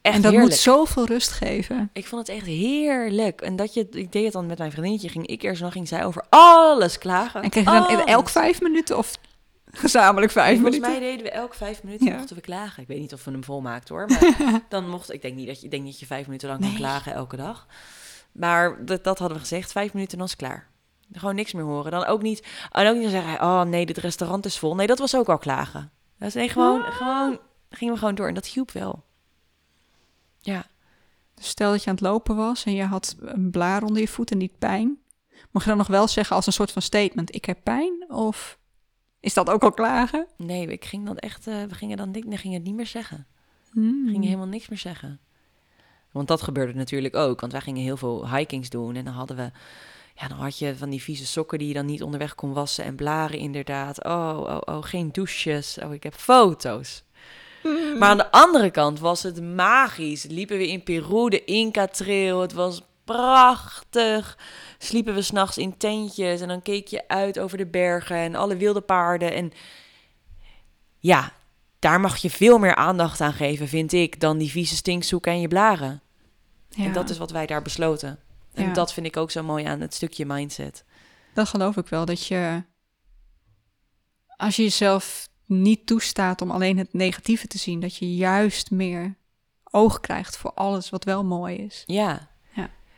[0.03, 0.53] Echt en dat heerlijk.
[0.53, 1.91] moet zoveel rust geven.
[1.93, 3.41] Ik vond het echt heerlijk.
[3.41, 5.09] En dat je, ik deed het dan met mijn vriendinnetje.
[5.09, 7.43] Ging ik eerst dan ging zij over alles klagen.
[7.43, 9.19] En kreeg je dan elk vijf minuten of
[9.75, 11.01] gezamenlijk vijf Volgens minuten?
[11.01, 12.17] mij deden we elk vijf minuten Ja.
[12.17, 12.83] mochten we klagen.
[12.83, 14.07] Ik weet niet of we hem volmaakten hoor.
[14.07, 16.61] Maar dan mocht ik denk niet dat je ik denk dat je vijf minuten lang
[16.61, 17.67] kan klagen elke dag.
[18.33, 19.73] Maar dat, dat hadden we gezegd.
[19.73, 20.67] Vijf minuten dan is klaar.
[21.13, 21.91] Gewoon niks meer horen.
[21.91, 22.47] Dan ook niet.
[22.71, 23.41] En ook niet zeggen.
[23.43, 24.75] Oh nee, dit restaurant is vol.
[24.75, 25.91] Nee, dat was ook al klagen.
[26.19, 27.39] Dat is nee, gewoon, gewoon
[27.71, 28.29] gingen we gewoon door.
[28.29, 29.05] En dat hielp wel.
[30.39, 30.67] Ja.
[31.35, 34.09] Dus stel dat je aan het lopen was en je had een blaar onder je
[34.09, 34.99] voet en niet pijn.
[35.51, 38.05] Mag je dan nog wel zeggen als een soort van statement, ik heb pijn?
[38.09, 38.59] Of
[39.25, 40.27] is dat ook al klagen?
[40.37, 41.47] Nee, ik ging dan echt.
[41.47, 43.27] eh, we gingen dan dik- we gingen het niet meer zeggen.
[43.71, 44.05] Hmm.
[44.05, 45.21] We gingen helemaal niks meer zeggen.
[46.11, 47.41] Want dat gebeurde natuurlijk ook.
[47.41, 48.97] Want wij gingen heel veel hikings doen.
[48.97, 49.51] En dan hadden we.
[50.15, 52.85] Ja, dan had je van die vieze sokken die je dan niet onderweg kon wassen.
[52.85, 54.05] En blaren inderdaad.
[54.05, 55.79] Oh, oh, oh, geen douches.
[55.79, 57.03] Oh, ik heb foto's.
[57.99, 60.25] Maar aan de andere kant was het magisch.
[60.25, 62.41] Liepen we in Peru, de Inca Trail.
[62.41, 64.39] Het was prachtig.
[64.79, 66.41] Sliepen we s'nachts in tentjes.
[66.41, 69.33] En dan keek je uit over de bergen en alle wilde paarden.
[69.33, 69.53] En
[70.99, 71.33] ja,
[71.79, 75.41] daar mag je veel meer aandacht aan geven, vind ik, dan die vieze stinkzoeken en
[75.41, 76.03] je blaren.
[76.69, 78.19] Ja, En dat is wat wij daar besloten.
[78.53, 78.73] En Ja.
[78.73, 80.85] dat vind ik ook zo mooi aan het stukje mindset.
[81.35, 82.05] dat geloof ik wel.
[82.05, 82.63] Dat je,
[84.37, 89.17] als je jezelf niet toestaat om alleen het negatieve te zien, dat je juist meer
[89.71, 91.83] oog krijgt voor alles wat wel mooi is.
[91.87, 92.29] Ja.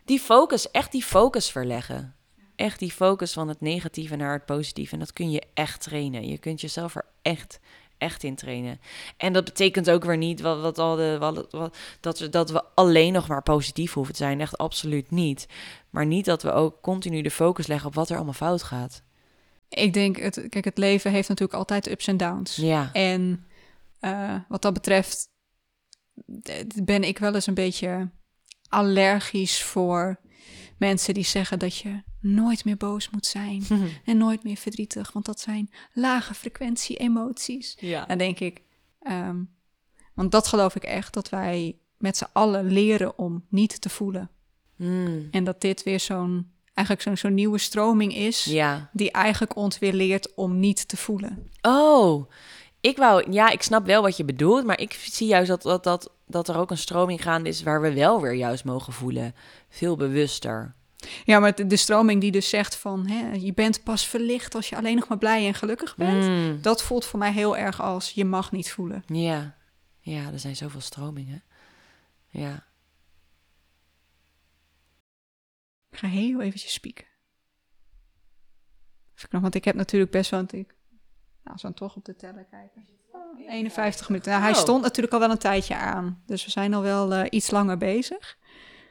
[0.07, 2.15] Die focus, echt die focus verleggen.
[2.57, 4.93] Echt die focus van het negatieve naar het positieve.
[4.93, 6.29] En dat kun je echt trainen.
[6.29, 7.61] Je kunt jezelf er echt,
[7.99, 8.81] echt in trainen.
[9.17, 12.51] En dat betekent ook weer niet wat, wat al de, wat, wat, dat, we, dat
[12.51, 14.41] we alleen nog maar positief hoeven te zijn.
[14.41, 15.47] Echt absoluut niet.
[15.91, 19.03] Maar niet dat we ook continu de focus leggen op wat er allemaal fout gaat.
[19.69, 22.57] Ik denk, het, kijk, het leven heeft natuurlijk altijd ups en downs.
[22.57, 22.93] Ja.
[22.93, 23.47] En
[24.01, 25.29] eh, wat dat betreft
[26.85, 28.11] ben ik wel eens een beetje
[28.69, 30.21] allergisch voor
[30.79, 33.65] mensen die zeggen dat je nooit meer boos moet zijn
[34.05, 37.77] en nooit meer verdrietig, want dat zijn lage frequentie emoties.
[37.81, 38.05] Ja.
[38.07, 38.63] Dan denk ik,
[39.03, 39.37] ehm,
[40.15, 44.31] want dat geloof ik echt, dat wij met z'n allen leren om niet te voelen.
[44.77, 45.29] Mm.
[45.31, 48.91] En dat dit weer zo'n, eigenlijk zo'n zo'n nieuwe stroming is, Ja.
[48.93, 51.51] die eigenlijk ons weer leert om niet te voelen.
[51.63, 52.31] Oh,
[52.87, 55.85] ik wou, ja, ik snap wel wat je bedoelt, maar ik zie juist dat, dat,
[55.85, 59.35] dat, dat er ook een stroming gaande is waar we wel weer juist mogen voelen.
[59.69, 60.75] Veel bewuster.
[61.25, 64.69] Ja, maar de, de stroming die dus zegt van hè, je bent pas verlicht als
[64.69, 66.25] je alleen nog maar blij en gelukkig bent.
[66.25, 69.03] Mm, Dat voelt voor mij heel erg als je mag niet voelen.
[69.07, 69.57] ja.
[70.01, 71.43] ja, er zijn zoveel stromingen.
[72.29, 72.67] Ja.
[75.91, 77.05] Ik ga heel eventjes spieken.
[79.17, 80.45] Even want ik heb natuurlijk best wel...
[80.51, 80.75] Ik,
[81.47, 82.87] nou, zo toch op de teller kijken.
[83.13, 84.31] Oh, 51 minuten.
[84.31, 84.59] Nou, hij Oh.
[84.59, 86.23] stond natuurlijk al wel een tijdje aan.
[86.27, 88.37] Dus we zijn al wel eh, iets langer bezig.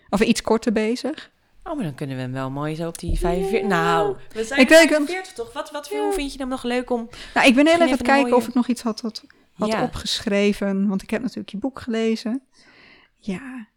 [0.09, 1.31] Of iets korter bezig.
[1.63, 3.69] Oh, maar dan kunnen we hem wel mooi zo op die 45...
[3.69, 5.53] Nou, we zijn Ik ik weet- 45 toch?
[5.53, 7.09] Wat, wat vind je hem nog leuk om...
[7.33, 9.23] Nou, ik ben heel even aan het kijken mooie- of ik nog iets had, had,
[9.53, 9.83] had Ja.
[9.83, 10.87] opgeschreven.
[10.87, 12.41] Want ik heb natuurlijk je boek gelezen.
[13.17, 13.67] Ja.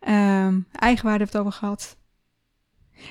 [0.00, 1.96] Ehm, eigenwaarde we het over gehad.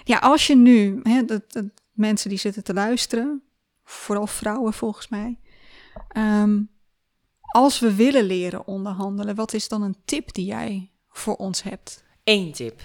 [0.04, 1.00] Ja, als je nu...
[1.04, 3.42] Hè, dat, dat, mensen die zitten te luisteren.
[3.90, 5.40] Vooral vrouwen volgens mij.
[6.08, 6.62] Ehm,
[7.42, 9.36] als we willen leren onderhandelen.
[9.36, 12.04] Wat is dan een tip die jij voor ons hebt?
[12.24, 12.82] Eén tip.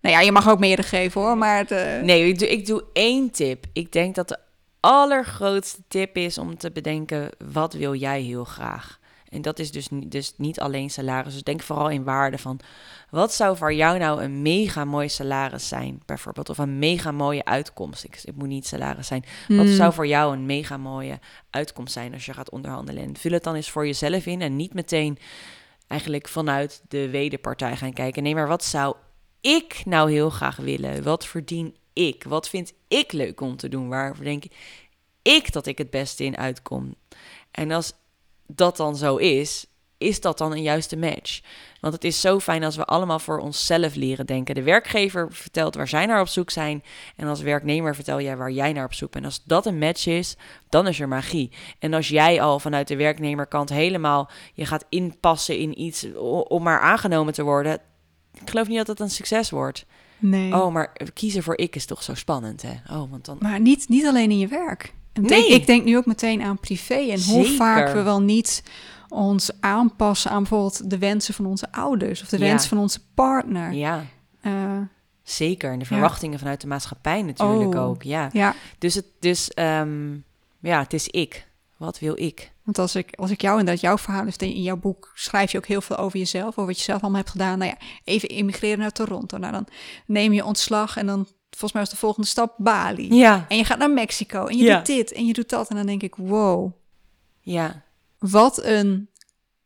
[0.00, 1.38] Nou ja, je mag ook meerdere geven hoor.
[1.38, 3.66] Maar het, eh, Nee, ik doe, ik doe één tip.
[3.72, 4.38] Ik denk dat de
[4.80, 7.30] allergrootste tip is om te bedenken...
[7.52, 9.00] wat wil jij heel graag?
[9.32, 11.32] En dat is dus, niet- dus niet alleen salaris.
[11.32, 12.60] Dus denk vooral in waarde van...
[13.10, 16.02] wat zou voor jou nou een mega mooi salaris zijn?
[16.06, 18.04] Bijvoorbeeld, of een mega mooie uitkomst.
[18.04, 19.24] Ik, het moet niet salaris zijn.
[19.48, 21.18] Wat hmm, zou voor jou een mega mooie
[21.50, 23.02] uitkomst zijn als je gaat onderhandelen?
[23.02, 25.18] En vul het dan eens voor jezelf in en niet meteen
[25.86, 28.22] eigenlijk vanuit de wederpartij gaan kijken.
[28.22, 28.96] Nee, maar wat zou
[29.40, 31.02] ik nou heel graag willen?
[31.02, 32.24] Wat verdien ik?
[32.24, 33.88] Wat vind ik leuk om te doen?
[33.88, 34.44] Waar denk
[35.22, 36.94] ik dat ik het beste in uitkom?
[37.50, 37.92] En als
[38.46, 39.66] dat dan zo is,
[39.98, 41.40] is dat dan een juiste match?
[41.80, 44.54] Want het is zo fijn als we allemaal voor onszelf leren denken.
[44.54, 46.82] De werkgever vertelt waar zij naar op zoek zijn.
[47.16, 49.24] En als werknemer vertel jij waar jij naar op zoek bent.
[49.24, 50.36] En als dat een match is,
[50.68, 51.50] dan is er magie.
[51.78, 56.06] En als jij al vanuit de werknemerkant helemaal je gaat inpassen in iets
[56.48, 57.80] om maar aangenomen te worden.
[58.40, 59.86] Ik geloof niet dat het een succes wordt.
[60.18, 60.54] nee.
[60.54, 62.94] Oh, maar kiezen voor ik is toch zo spannend, hè?
[62.96, 63.36] Oh, want dan.
[63.40, 64.92] Maar niet, niet alleen in je werk.
[65.12, 65.28] Ik Nee.
[65.28, 68.62] denk, ik denk nu ook meteen aan privé en hoe vaak we wel niet
[69.08, 72.44] ons aanpassen aan bijvoorbeeld de wensen van onze ouders of de Ja.
[72.44, 73.72] wensen van onze partner.
[73.72, 74.04] Ja,
[74.40, 74.78] Eh,
[75.22, 75.70] zeker.
[75.72, 75.90] En de Ja.
[75.90, 77.86] verwachtingen vanuit de maatschappij natuurlijk Oh.
[77.88, 78.02] ook.
[78.02, 78.28] Ja.
[78.32, 80.12] ja, Dus, het, dus ehm,
[80.60, 81.46] ja, het is ik.
[81.76, 82.50] Wat wil ik?
[82.64, 85.58] want als ik, als ik jou inderdaad jouw verhaal is, in jouw boek schrijf je
[85.58, 87.58] ook heel veel over jezelf, over wat je zelf allemaal hebt gedaan.
[87.58, 89.38] Nou ja, even immigreren naar Toronto.
[89.38, 89.66] Nou, dan
[90.06, 91.26] neem je ontslag en dan
[91.56, 93.14] volgens mij is de volgende stap Bali.
[93.14, 94.76] Ja, En je gaat naar Mexico en je Ja.
[94.76, 95.68] doet dit en je doet dat.
[95.70, 96.72] En dan denk ik, wow,
[97.40, 97.82] ja,
[98.18, 99.08] Wat een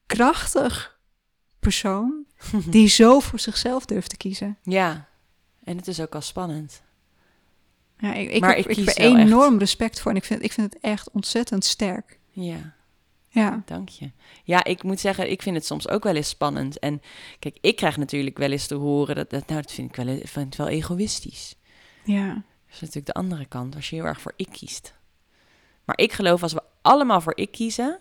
[0.07, 0.99] krachtig
[1.61, 2.25] persoon
[2.67, 4.59] die zo voor zichzelf durft te kiezen.
[4.63, 5.09] ja.
[5.65, 6.83] En het is ook al spannend.
[7.99, 10.53] Ja, ik, ik, Maar heb, ik ik heb enorm respect voor en ik vind, ik
[10.53, 12.19] vind het echt ontzettend sterk.
[12.31, 12.75] Ja.
[13.29, 14.11] Ja, Dank je.
[14.45, 16.79] Ja, ik moet zeggen, ik vind het soms ook wel eens spannend.
[16.79, 17.03] En
[17.39, 20.17] kijk, ik krijg natuurlijk wel eens te horen dat, dat nou, dat vind ik wel,
[20.25, 21.55] vind het wel egoïstisch.
[22.07, 24.95] Ja, Dat is natuurlijk de andere kant, als je heel erg voor ik kiest.
[25.85, 27.99] Maar ik geloof als we allemaal voor ik kiezen,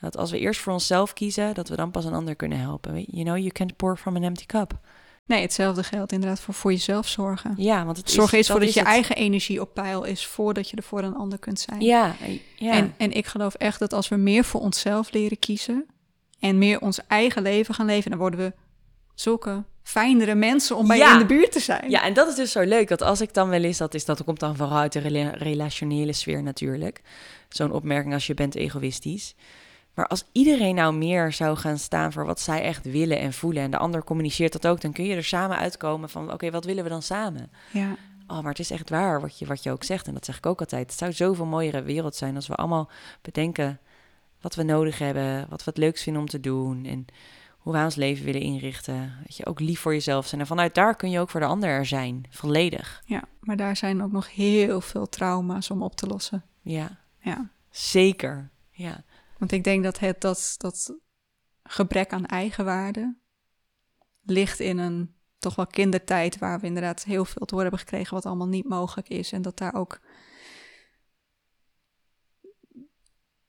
[0.00, 3.04] dat als we eerst voor onszelf kiezen, dat we dan pas een ander kunnen helpen.
[3.06, 4.78] You know, you can't pour from an empty cup.
[5.26, 7.54] Nee, hetzelfde geldt inderdaad voor voor jezelf zorgen.
[7.56, 8.88] Ja, want het Zorg is, voor dat je het.
[8.88, 11.80] eigen energie op peil is voordat je er voor een ander kunt zijn.
[11.80, 12.14] Ja,
[12.56, 12.72] ja.
[12.72, 15.86] En, en ik geloof echt dat als we meer voor onszelf leren kiezen
[16.38, 18.52] en meer ons eigen leven gaan leven, dan worden we
[19.20, 21.12] zulke fijnere mensen om bij Ja.
[21.12, 21.90] in de buurt te zijn.
[21.90, 22.88] Ja, en dat is dus zo leuk.
[22.88, 25.30] Dat als ik dan wel eens, dat is dat komt dan vooral uit de rela-
[25.30, 27.00] relationele sfeer natuurlijk.
[27.48, 29.34] Zo'n opmerking als je bent egoïstisch.
[29.94, 33.62] Maar als iedereen nou meer zou gaan staan voor wat zij echt willen en voelen.
[33.62, 36.64] En de ander communiceert dat ook, dan kun je er samen uitkomen van oké, wat
[36.64, 37.50] willen we dan samen?
[37.72, 37.96] ja.
[38.26, 40.06] Oh, maar het is echt waar wat je, wat je ook zegt.
[40.06, 40.90] En dat zeg ik ook altijd.
[40.90, 42.90] Het zou zoveel mooiere wereld zijn als we allemaal
[43.22, 43.80] bedenken
[44.40, 45.46] wat we nodig hebben.
[45.48, 46.84] Wat we het leukst vinden om te doen.
[46.84, 47.06] En
[47.60, 49.12] hoe wij ons leven willen inrichten.
[49.26, 50.40] Dat je ook lief voor jezelf zijn.
[50.40, 52.26] En vanuit daar kun je ook voor de ander er zijn.
[52.30, 53.02] Volledig.
[53.04, 56.44] Ja, maar daar zijn ook nog heel veel trauma's om op te lossen.
[56.62, 58.50] Ja, Ja, zeker.
[58.70, 59.04] Ja,
[59.38, 60.94] want ik denk dat het dat, dat
[61.62, 63.16] gebrek aan eigenwaarde
[64.22, 68.14] ligt in een toch wel kindertijd waar we inderdaad heel veel te horen hebben gekregen
[68.14, 70.00] wat allemaal niet mogelijk is en dat daar ook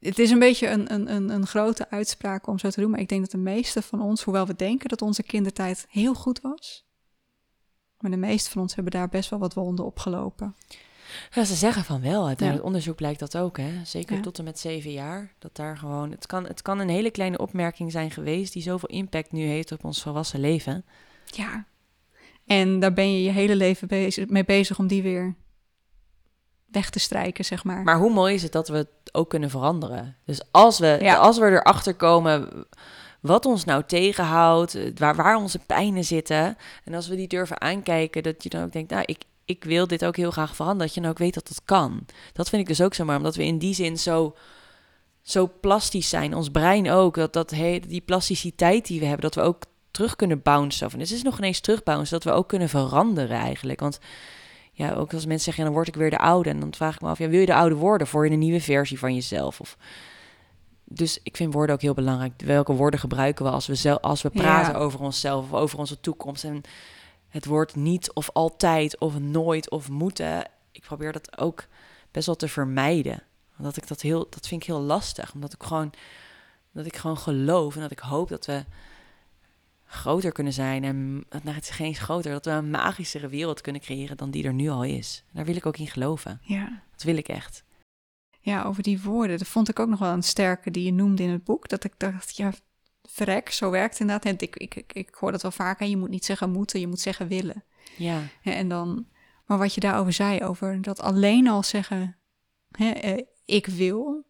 [0.02, 3.00] het is een beetje een, een, een, een grote uitspraak om zo te doen, maar
[3.00, 6.42] ik denk dat de meeste van ons, hoewel we denken dat onze kindertijd heel goed
[6.42, 6.86] was,
[8.00, 10.56] maar de meeste van ons hebben daar best wel wat wonden opgelopen.
[11.32, 12.28] Ja, ze zeggen van wel.
[12.28, 12.60] Uit Ja.
[12.60, 13.86] onderzoek blijkt dat ook, hè?
[13.86, 14.22] Zeker Ja.
[14.22, 15.34] tot en met zeven jaar.
[15.40, 16.12] Dat daar gewoon.
[16.12, 19.72] Het kan, het kan een hele kleine opmerking zijn geweest die zoveel impact nu heeft
[19.72, 20.86] op ons volwassen leven.
[21.26, 21.66] Ja.
[22.46, 25.36] En daar ben je je hele leven bezig, mee bezig om die weer
[26.72, 27.84] weg te strijken, zeg maar.
[27.84, 30.16] Maar hoe mooi is het dat we het ook kunnen veranderen?
[30.26, 31.16] Dus als we, Ja.
[31.16, 32.66] als we erachter komen
[33.22, 36.58] wat ons nou tegenhoudt, waar, waar onze pijnen zitten.
[36.84, 39.88] En als we die durven aankijken, dat je dan ook denkt, nou, ik, ik wil
[39.88, 40.86] dit ook heel graag veranderen.
[40.86, 42.06] Dat je dan ook weet dat het kan.
[42.34, 44.36] Dat vind ik dus ook zo maar, omdat we in die zin zo,
[45.22, 46.36] zo plastisch zijn.
[46.36, 50.42] Ons brein ook, dat, dat die plasticiteit die we hebben, dat we ook terug kunnen
[50.42, 50.88] bouncen.
[50.88, 53.80] Of, en het is nog ineens terugbouncen, dat we ook kunnen veranderen eigenlijk.
[53.80, 54.00] Want
[54.72, 56.50] ja, ook als mensen zeggen, dan word ik weer de oude.
[56.50, 58.40] En dan vraag ik me af, ja, wil je de oude worden voor je een
[58.40, 59.60] nieuwe versie van jezelf?
[59.60, 59.78] Of,
[60.84, 62.42] dus ik vind woorden ook heel belangrijk.
[62.46, 66.00] Welke woorden gebruiken we als we, zelf, als we praten over onszelf of over onze
[66.00, 66.44] toekomst?
[66.44, 66.62] En
[67.30, 70.50] het woord niet of altijd of nooit of moeten.
[70.72, 71.66] Ik probeer dat ook
[72.12, 73.24] best wel te vermijden.
[73.58, 75.34] Omdat ik dat heel, dat vind ik heel lastig.
[75.34, 75.92] Omdat ik gewoon,
[76.72, 78.64] dat ik gewoon geloof en dat ik hoop dat we
[79.92, 80.84] groter kunnen zijn.
[80.84, 81.14] En
[81.44, 84.54] nou, het is geen groter, dat we een magischere wereld kunnen creëren dan die er
[84.54, 85.24] nu al is.
[85.34, 86.40] Daar wil ik ook in geloven.
[86.44, 86.82] Ja.
[86.92, 87.64] Dat wil ik echt.
[88.40, 89.38] Ja, over die woorden.
[89.38, 91.68] Dat vond ik ook nog wel een sterke die je noemde in het boek.
[91.70, 92.52] Dat ik dacht, ja,
[93.04, 94.26] verrek, zo werkt inderdaad.
[94.26, 95.88] En ik, ik, ik, ik hoor dat wel vaker.
[95.88, 97.64] Je moet niet zeggen moeten, je moet zeggen willen.
[97.98, 98.22] Ja.
[98.44, 99.08] En dan,
[99.46, 102.16] maar wat je daarover zei, over dat alleen al zeggen,
[102.72, 104.26] hè, eh, ik wil,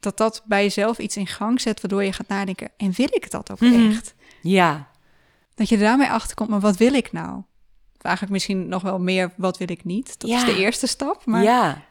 [0.00, 3.30] dat dat bij jezelf iets in gang zet, waardoor je gaat nadenken, en wil ik
[3.30, 3.90] dat ook Mhm.
[3.90, 4.14] echt?
[4.42, 4.88] Ja.
[5.54, 7.36] Dat je er daarmee achterkomt, maar wat wil ik nou?
[7.96, 10.20] Of Eigenlijk misschien nog wel meer, wat wil ik niet?
[10.20, 10.36] Dat Ja.
[10.36, 11.82] is de eerste stap, maar Ja.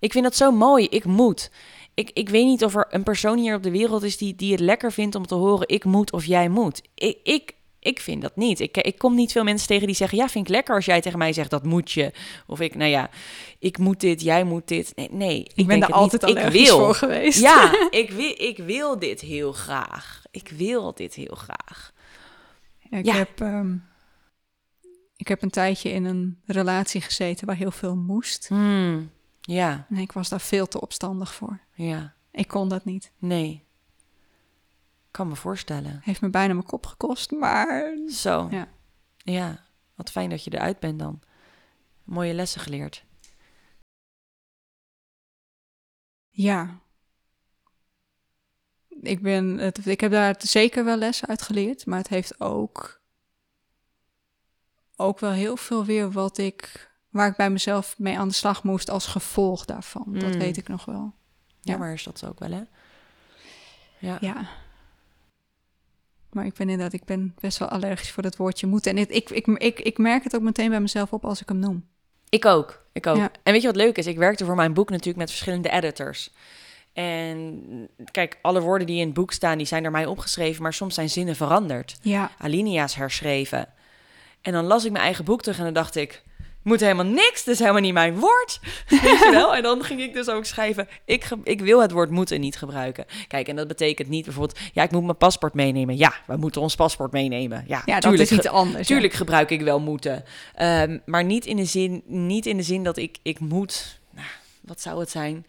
[0.00, 0.86] Ik vind dat zo mooi.
[0.90, 1.50] Ik moet.
[1.94, 4.50] Ik, ik weet niet of er een persoon hier op de wereld is die, die
[4.52, 6.82] het lekker vindt om te horen: ik moet of jij moet.
[6.94, 7.54] Ik, ik,
[7.88, 8.60] ik vind dat niet.
[8.60, 11.00] Ik, ik kom niet veel mensen tegen die zeggen: ja, vind ik lekker als jij
[11.00, 12.12] tegen mij zegt dat moet je.
[12.46, 13.10] Of ik, nou ja,
[13.58, 14.92] ik moet dit, jij moet dit.
[14.96, 16.22] Nee, nee ik ben denk er het altijd.
[16.44, 16.78] Ik wil.
[16.78, 17.40] voor geweest.
[17.40, 20.22] Ja, ik wil, ik wil dit heel graag.
[20.30, 21.92] Ik wil dit heel graag.
[22.90, 23.14] Ik, Ja.
[23.14, 23.74] heb, ehm,
[25.16, 28.48] ik heb een tijdje in een relatie gezeten waar heel veel moest.
[28.48, 29.10] Hmm.
[29.40, 31.60] Ja, En ik was daar veel te opstandig voor.
[31.74, 33.12] ja, Ik kon dat niet.
[33.18, 33.66] nee.
[35.10, 36.00] Kan me voorstellen.
[36.04, 38.48] Heeft me bijna mijn kop gekost, maar Zo.
[38.50, 38.68] Ja.
[39.16, 41.20] Ja, wat fijn dat je eruit bent dan.
[42.04, 43.04] Mooie lessen geleerd.
[46.30, 46.78] ja.
[49.00, 53.00] Ik, ben, het, ik heb daar zeker wel lessen uit geleerd, maar het heeft ook,
[54.96, 58.62] ook wel heel veel weer wat ik, waar ik bij mezelf mee aan de slag
[58.62, 60.04] moest als gevolg daarvan.
[60.12, 60.38] Dat Mm.
[60.38, 61.14] weet ik nog wel.
[61.46, 61.72] Ja.
[61.72, 62.62] Jammer is dat ook wel, hè?
[63.98, 64.16] Ja.
[64.20, 64.48] Ja.
[66.38, 68.92] Maar ik ben inderdaad, ik ben best wel allergisch voor dat woordje moeten.
[68.92, 71.48] En het, ik, ik, ik, ik merk het ook meteen bij mezelf op als ik
[71.48, 71.88] hem noem.
[72.28, 72.84] Ik ook.
[72.92, 73.16] Ik ook.
[73.16, 73.30] Ja.
[73.42, 74.06] En weet je wat leuk is?
[74.06, 76.30] Ik werkte voor mijn boek natuurlijk met verschillende editors.
[76.92, 80.74] En kijk, alle woorden die in het boek staan, die zijn door mij opgeschreven, maar
[80.74, 81.98] soms zijn zinnen veranderd.
[82.02, 83.68] Ja, Alinea's herschreven.
[84.40, 86.22] En dan las ik mijn eigen boek terug en dan dacht ik,
[86.62, 88.60] moet helemaal niks, is helemaal niet mijn woord.
[88.88, 89.54] Weet je wel?
[89.54, 93.04] En dan ging ik dus ook schrijven, ik, ik wil het woord moeten niet gebruiken.
[93.28, 95.96] Kijk, en dat betekent niet bijvoorbeeld, ja, ik moet mijn paspoort meenemen.
[95.96, 97.64] Ja, we moeten ons paspoort meenemen.
[97.66, 98.88] Ja, ja dat is iets anders.
[98.88, 98.94] ja.
[98.94, 100.24] Tuurlijk gebruik ik wel moeten.
[100.54, 104.00] Ehm, maar niet in, de zin, niet in de zin dat ik, ik moet.
[104.10, 104.26] Nou,
[104.60, 105.46] wat zou het zijn?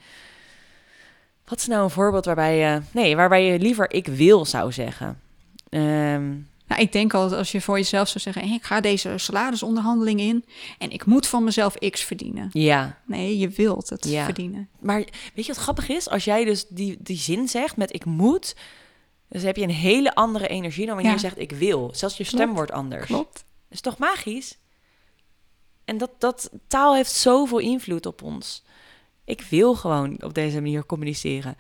[1.46, 2.82] Wat is nou een voorbeeld waarbij je.
[2.92, 5.20] Nee, waarbij je liever ik wil zou zeggen.
[5.70, 6.32] Ehm,
[6.70, 9.14] Nou, ik denk al dat als je voor jezelf zou zeggen: hey, ik ga deze
[9.18, 10.46] salarisonderhandeling in
[10.78, 12.50] en ik moet van mezelf X verdienen.
[12.52, 12.98] ja.
[13.06, 14.24] Nee, je wilt het Ja.
[14.24, 14.70] verdienen.
[14.80, 14.98] Maar
[15.34, 16.10] weet je wat grappig is?
[16.10, 18.56] Als jij dus die, die zin zegt met ik moet.
[19.30, 21.20] Dus heb je een hele andere energie dan wanneer Ja.
[21.22, 21.90] je zegt ik wil.
[21.94, 22.56] Zelfs je stem Klopt.
[22.56, 23.06] wordt anders.
[23.06, 23.34] Klopt.
[23.34, 24.58] Dat is toch magisch?
[25.86, 28.64] En dat, dat taal heeft zoveel invloed op ons.
[29.26, 31.58] Ik wil gewoon op deze manier communiceren.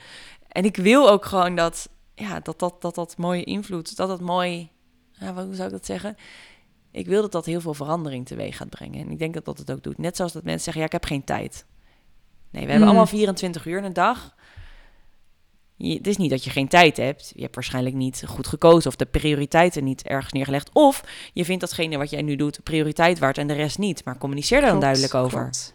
[0.47, 4.21] En ik wil ook gewoon dat, ja, dat, dat, dat, dat mooie invloed, dat dat
[4.21, 4.69] mooi,
[5.19, 6.15] hoe zou ik dat zeggen?
[6.91, 8.99] Ik wil dat dat heel veel verandering teweeg gaat brengen.
[8.99, 9.97] En ik denk dat dat het ook doet.
[9.97, 11.65] Net zoals dat mensen zeggen, ja, ik heb geen tijd.
[12.51, 12.87] Nee, we hebben Mm.
[12.87, 14.35] allemaal 24 uur in een dag.
[15.75, 17.31] Je, het is niet dat je geen tijd hebt.
[17.35, 20.69] Je hebt waarschijnlijk niet goed gekozen of de prioriteiten niet ergens neergelegd.
[20.73, 21.03] Of
[21.33, 24.05] je vindt datgene wat jij nu doet prioriteit waard en de rest niet.
[24.05, 25.39] Maar communiceer er dan duidelijk over.
[25.41, 25.73] klopt.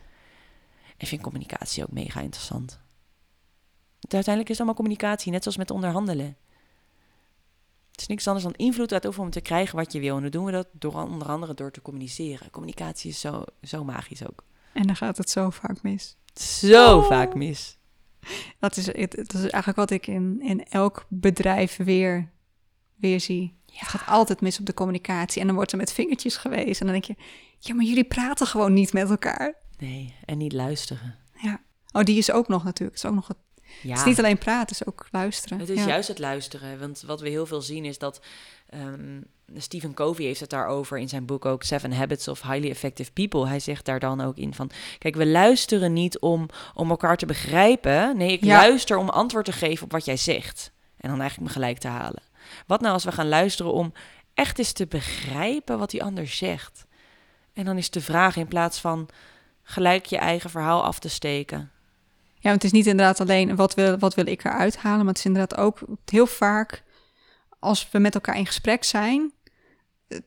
[0.97, 2.81] Ik vind communicatie ook mega interessant.
[4.01, 6.37] Want uiteindelijk is het allemaal communicatie, net zoals met onderhandelen.
[7.95, 10.17] Het is niks anders dan invloed uitoefenen om te krijgen wat je wil.
[10.17, 12.51] En dan doen we dat door, onder andere door te communiceren.
[12.51, 14.45] Communicatie is zo, zo magisch ook.
[14.73, 16.17] En dan gaat het zo vaak mis.
[16.35, 17.07] Zo Oh.
[17.07, 17.79] vaak mis.
[18.59, 22.31] Dat is, het, dat is eigenlijk wat ik in, in elk bedrijf weer,
[22.95, 23.55] weer zie.
[23.73, 25.41] Het gaat altijd mis op de communicatie.
[25.41, 26.81] En dan wordt er met vingertjes geweest.
[26.81, 27.17] En dan denk je,
[27.59, 29.55] ja, maar jullie praten gewoon niet met elkaar.
[29.79, 31.17] Nee, en niet luisteren.
[31.43, 31.61] Ja.
[31.93, 32.97] Oh, die is ook nog natuurlijk.
[32.97, 33.37] Het is ook nog het,
[33.83, 33.91] Ja.
[33.91, 35.59] het is niet alleen praten, het is ook luisteren.
[35.59, 35.87] Het is ja.
[35.87, 36.79] juist het luisteren.
[36.79, 38.21] Want wat we heel veel zien is dat.
[38.69, 39.21] ehm,
[39.57, 43.47] Stephen Covey heeft het daarover in zijn boek ook Seven Habits of Highly Effective People.
[43.49, 47.27] Hij zegt daar dan ook in van: Kijk, we luisteren niet om, om elkaar te
[47.27, 48.17] begrijpen.
[48.17, 48.57] Nee, ik Ja.
[48.57, 50.73] luister om antwoord te geven op wat jij zegt.
[50.97, 52.23] En dan eigenlijk me gelijk te halen.
[52.67, 53.93] Wat nou als we gaan luisteren om
[54.35, 56.87] echt eens te begrijpen wat die ander zegt?
[57.53, 59.09] En dan is de vraag in plaats van
[59.63, 61.71] gelijk je eigen verhaal af te steken.
[62.45, 65.09] Ja, want het is niet inderdaad alleen wat wil, wat wil ik eruit halen, maar
[65.09, 66.83] het is inderdaad ook heel vaak
[67.59, 69.33] als we met elkaar in gesprek zijn.
[70.09, 70.19] eh,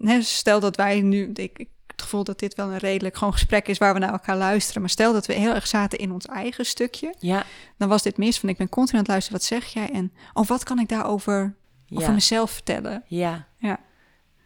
[0.00, 3.32] hè, Stel dat wij nu, ik, ik het gevoel dat dit wel een redelijk gewoon
[3.32, 6.12] gesprek is waar we naar elkaar luisteren, maar stel dat we heel erg zaten in
[6.12, 7.44] ons eigen stukje, Ja,
[7.78, 10.12] dan was dit mis van ik ben continu aan het luisteren, wat zeg jij en
[10.32, 11.54] oh, wat kan ik daarover
[11.90, 13.02] over ja, mezelf vertellen?
[13.06, 13.46] ja.
[13.58, 13.80] Ja.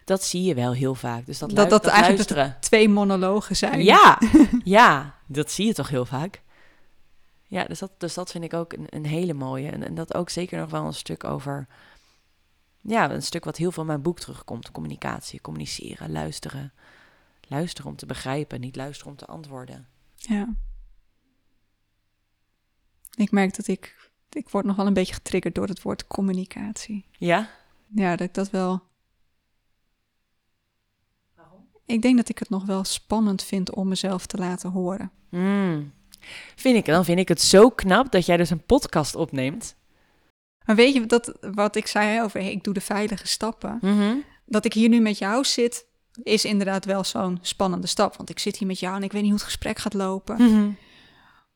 [0.05, 1.25] Dat zie je wel heel vaak.
[1.25, 2.57] Dus dat, Dat- lu- dat eigenlijk luisteren.
[2.59, 3.83] Twee monologen zijn.
[3.83, 4.17] Ja,
[4.63, 6.41] ja, dat zie je toch heel vaak.
[7.53, 9.69] Ja, dus dat, dus dat vind ik ook een, een hele mooie.
[9.69, 11.67] En, en dat ook zeker nog wel een stuk over...
[12.81, 14.71] Ja, een stuk wat heel veel in mijn boek terugkomt.
[14.71, 16.73] Communicatie, communiceren, luisteren.
[17.47, 19.87] Luisteren om te begrijpen, niet luisteren om te antwoorden.
[20.15, 20.53] Ja.
[23.15, 27.05] Ik merk dat ik, ik word nog wel een beetje getriggerd door het woord communicatie.
[27.11, 27.49] Ja?
[27.95, 28.81] Ja, dat ik dat wel.
[31.85, 35.11] Ik denk dat ik het nog wel spannend vind om mezelf te laten horen.
[35.29, 35.93] Mm.
[36.55, 39.75] Vind ik, dan vind ik het zo knap dat jij dus een podcast opneemt.
[40.65, 43.77] Maar weet je dat wat ik zei over hey, ik doe de veilige stappen?
[43.81, 44.15] Mhm.
[44.45, 45.85] Dat ik hier nu met jou zit,
[46.23, 48.15] is inderdaad wel zo'n spannende stap.
[48.17, 50.35] Want ik zit hier met jou en ik weet niet hoe het gesprek gaat lopen.
[50.41, 50.69] Mhm.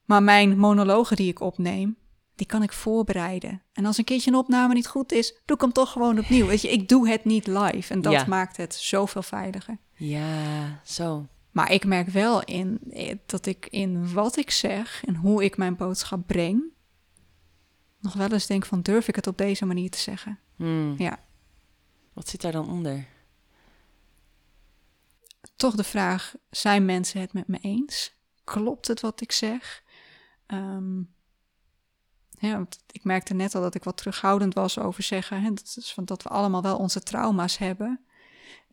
[0.05, 1.97] Maar mijn monologen die ik opneem,
[2.36, 3.61] die kan ik voorbereiden.
[3.74, 6.45] En als een keertje een opname niet goed is, doe ik hem toch gewoon opnieuw.
[6.45, 7.93] Weet je, ik doe het niet live.
[7.93, 8.26] En dat Ja.
[8.28, 9.78] maakt het zoveel veiliger.
[9.95, 11.26] Ja, zo.
[11.57, 15.57] Maar ik merk wel in eh, dat ik in wat ik zeg en hoe ik
[15.57, 16.63] mijn boodschap breng,
[17.99, 20.39] nog wel eens denk van durf ik het op deze manier te zeggen?
[20.55, 20.95] Mm.
[20.97, 21.19] Ja.
[22.13, 23.07] Wat zit daar dan onder?
[25.55, 28.15] Toch de vraag, zijn mensen het met me eens?
[28.43, 29.83] Klopt het wat ik zeg?
[30.45, 30.97] Ehm,
[32.29, 35.41] ja, want ik merkte net al dat ik wat terughoudend was over zeggen.
[35.41, 38.05] Hè, dat, is van dat we allemaal wel onze trauma's hebben.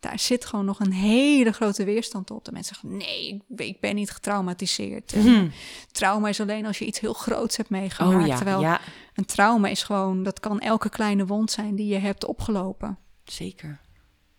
[0.01, 2.45] Daar zit gewoon nog een hele grote weerstand op.
[2.45, 5.13] De mensen zeggen, nee, ik, ben niet getraumatiseerd.
[5.13, 5.49] En Mhm.
[5.93, 8.21] Trauma is alleen als je iets heel groots hebt meegemaakt.
[8.23, 8.81] Oh ja, Terwijl ja,
[9.15, 12.99] een trauma is gewoon, dat kan elke kleine wond zijn die je hebt opgelopen.
[13.25, 13.69] zeker.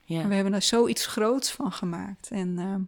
[0.07, 0.27] En Ja.
[0.27, 2.29] we hebben er zoiets groots van gemaakt.
[2.31, 2.81] En ehm,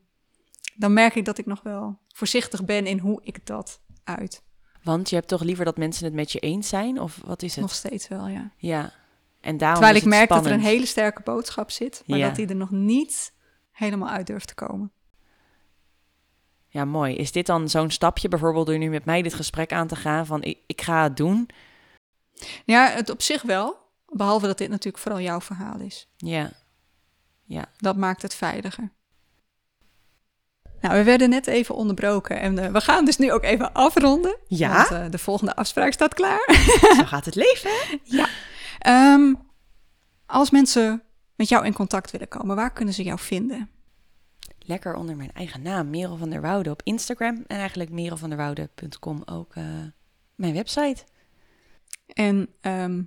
[0.75, 4.43] dan merk ik dat ik nog wel voorzichtig ben in hoe ik dat uit.
[4.83, 6.99] Want je hebt toch liever dat mensen het met je eens zijn?
[7.01, 7.61] Of wat is het?
[7.61, 8.51] Nog steeds wel, ja.
[8.57, 8.93] Ja.
[9.47, 12.27] En daarom Terwijl ik merk dat er een hele sterke boodschap zit, maar Ja.
[12.27, 13.33] dat die er nog niet
[13.71, 14.91] helemaal uit durft te komen.
[16.67, 17.15] Ja, mooi.
[17.15, 20.25] Is dit dan zo'n stapje, bijvoorbeeld door nu met mij dit gesprek aan te gaan
[20.25, 21.49] van ik, ik ga het doen?
[22.65, 23.77] Ja, het op zich wel.
[24.07, 26.09] Behalve dat dit natuurlijk vooral jouw verhaal is.
[26.17, 26.51] Ja.
[27.43, 27.65] Ja.
[27.77, 28.91] Dat maakt het veiliger.
[30.81, 34.37] Nou, we werden net even onderbroken en eh, we gaan dus nu ook even afronden.
[34.47, 34.75] Ja?
[34.75, 36.55] Want eh, de volgende afspraak staat klaar.
[36.97, 37.71] Zo gaat het leven.
[37.89, 38.25] hè?
[38.77, 39.33] Ehm,
[40.25, 41.03] als mensen
[41.35, 43.69] met jou in contact willen komen, waar kunnen ze jou vinden?
[44.59, 47.43] Lekker onder mijn eigen naam, Merel van der Woude op Instagram.
[47.47, 49.63] En eigenlijk merelvanderwoude.com ook eh,
[50.35, 51.03] mijn website.
[52.07, 53.01] En ehm,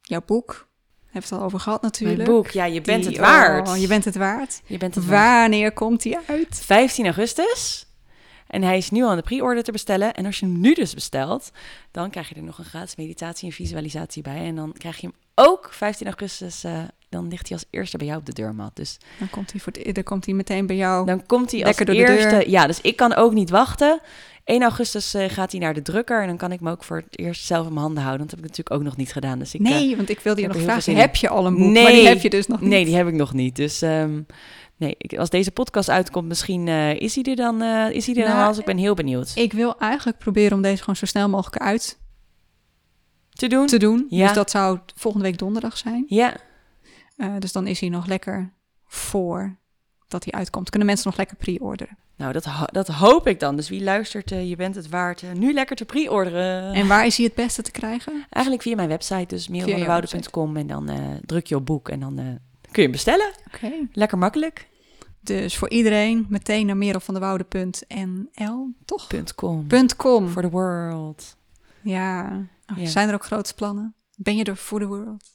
[0.00, 0.68] jouw boek,
[1.04, 2.18] hebben het al over gehad natuurlijk.
[2.18, 3.68] Mijn boek, ja, je bent Die- het waard.
[3.68, 4.62] oh, je bent het waard.
[4.66, 5.40] Je bent het waard.
[5.40, 6.60] Wanneer komt die uit?
[6.64, 7.83] 15 augustus.
[8.46, 10.14] En hij is nu al aan de pre-order te bestellen.
[10.14, 11.50] En als je hem nu dus bestelt,
[11.90, 14.44] dan krijg je er nog een gratis meditatie en visualisatie bij.
[14.44, 15.16] En dan krijg je hem
[15.46, 16.64] ook 15 augustus.
[16.64, 16.78] eh,
[17.08, 18.70] dan ligt hij als eerste bij jou op de deurmat.
[18.76, 21.06] Dus Dan komt hij, voor het, dan komt hij meteen bij jou.
[21.06, 22.28] dan komt hij als de eerste.
[22.28, 22.48] deur.
[22.50, 24.00] Ja, dus ik kan ook niet wachten.
[24.44, 26.20] 1 augustus eh, gaat hij naar de drukker.
[26.20, 28.26] En dan kan ik hem ook voor het eerst zelf in mijn handen houden.
[28.26, 29.38] Dat heb ik natuurlijk ook nog niet gedaan.
[29.38, 31.72] Dus ik, eh, nee, want ik wilde je nog vragen, heb je al een boek?
[31.72, 31.82] Nee.
[31.82, 32.70] Maar die heb je dus nog niet.
[32.70, 33.56] Nee, die heb ik nog niet.
[33.56, 34.20] Dus ehm,
[34.76, 38.14] nee, ik, als deze podcast uitkomt, misschien eh, is hij er dan, eh, is hij
[38.14, 38.48] er dan Nou, al.
[38.50, 39.32] Dus ik ben heel benieuwd.
[39.34, 41.98] Ik wil eigenlijk proberen om deze gewoon zo snel mogelijk uit
[43.30, 43.66] Te doen?
[43.66, 44.06] te doen.
[44.08, 44.26] Ja.
[44.26, 46.04] Dus dat zou volgende week donderdag zijn.
[46.08, 46.34] Ja,
[47.16, 48.52] Eh, dus dan is hij nog lekker
[48.86, 49.56] voor
[50.08, 50.70] dat hij uitkomt.
[50.70, 51.96] Kunnen mensen nog lekker pre-orderen.
[52.16, 53.56] nou dat, ho- dat hoop ik dan.
[53.56, 56.72] Dus wie luistert, je bent het waard, nu lekker te pre-orderen.
[56.72, 58.26] En waar is hij het beste te krijgen?
[58.30, 60.56] Eigenlijk via mijn website, dus jouw merelvanderwoude.com.
[60.56, 60.90] En dan
[61.26, 62.38] druk je op boek en dan
[62.74, 63.32] kun je hem bestellen.
[63.54, 63.72] Oké.
[63.92, 64.68] Lekker makkelijk.
[65.20, 69.06] Dus voor iedereen meteen naar merelvanderwoude.nl, toch?
[69.34, 69.66] .com.
[69.96, 70.28] .com.
[70.28, 71.36] For the world.
[71.82, 72.46] Ja.
[72.72, 72.86] Oh, Ja.
[72.86, 73.94] Zijn er ook grote plannen?
[74.16, 75.32] Ben je er voor the world?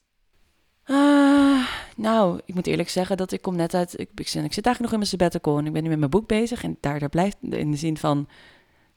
[0.83, 3.99] Ah, nou, ik moet eerlijk zeggen dat ik kom net uit...
[3.99, 5.97] Ik, ik, zit- ik zit eigenlijk nog in mijn sabbatical en ik ben nu met
[5.99, 6.63] mijn boek bezig.
[6.63, 8.27] En daar, daar blijft in de zin van...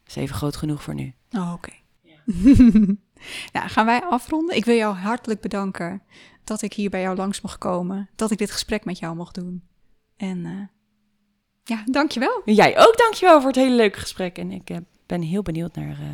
[0.07, 1.15] is even groot genoeg voor nu.
[1.31, 1.71] Oh, oké.
[3.53, 4.57] nou, gaan wij afronden.
[4.57, 6.03] Ik wil jou hartelijk bedanken
[6.45, 8.09] dat ik hier bij jou langs mocht komen.
[8.17, 9.63] Dat ik dit gesprek met jou mocht doen.
[10.17, 10.81] En eh
[11.65, 12.43] ja, dankjewel.
[12.45, 14.39] Jij ook, dankjewel voor het hele leuke gesprek.
[14.39, 14.77] En ik eh,
[15.07, 16.07] ben heel benieuwd naar, eh,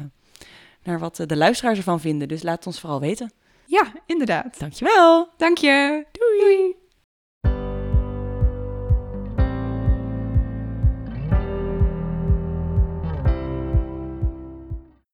[0.83, 2.29] naar wat de luisteraars ervan vinden.
[2.29, 3.33] Dus laat het ons vooral weten.
[3.66, 4.59] Ja, inderdaad.
[4.59, 5.29] Dankjewel.
[5.37, 6.07] Dank je.
[6.12, 6.41] Doei.
[6.41, 6.76] Doei.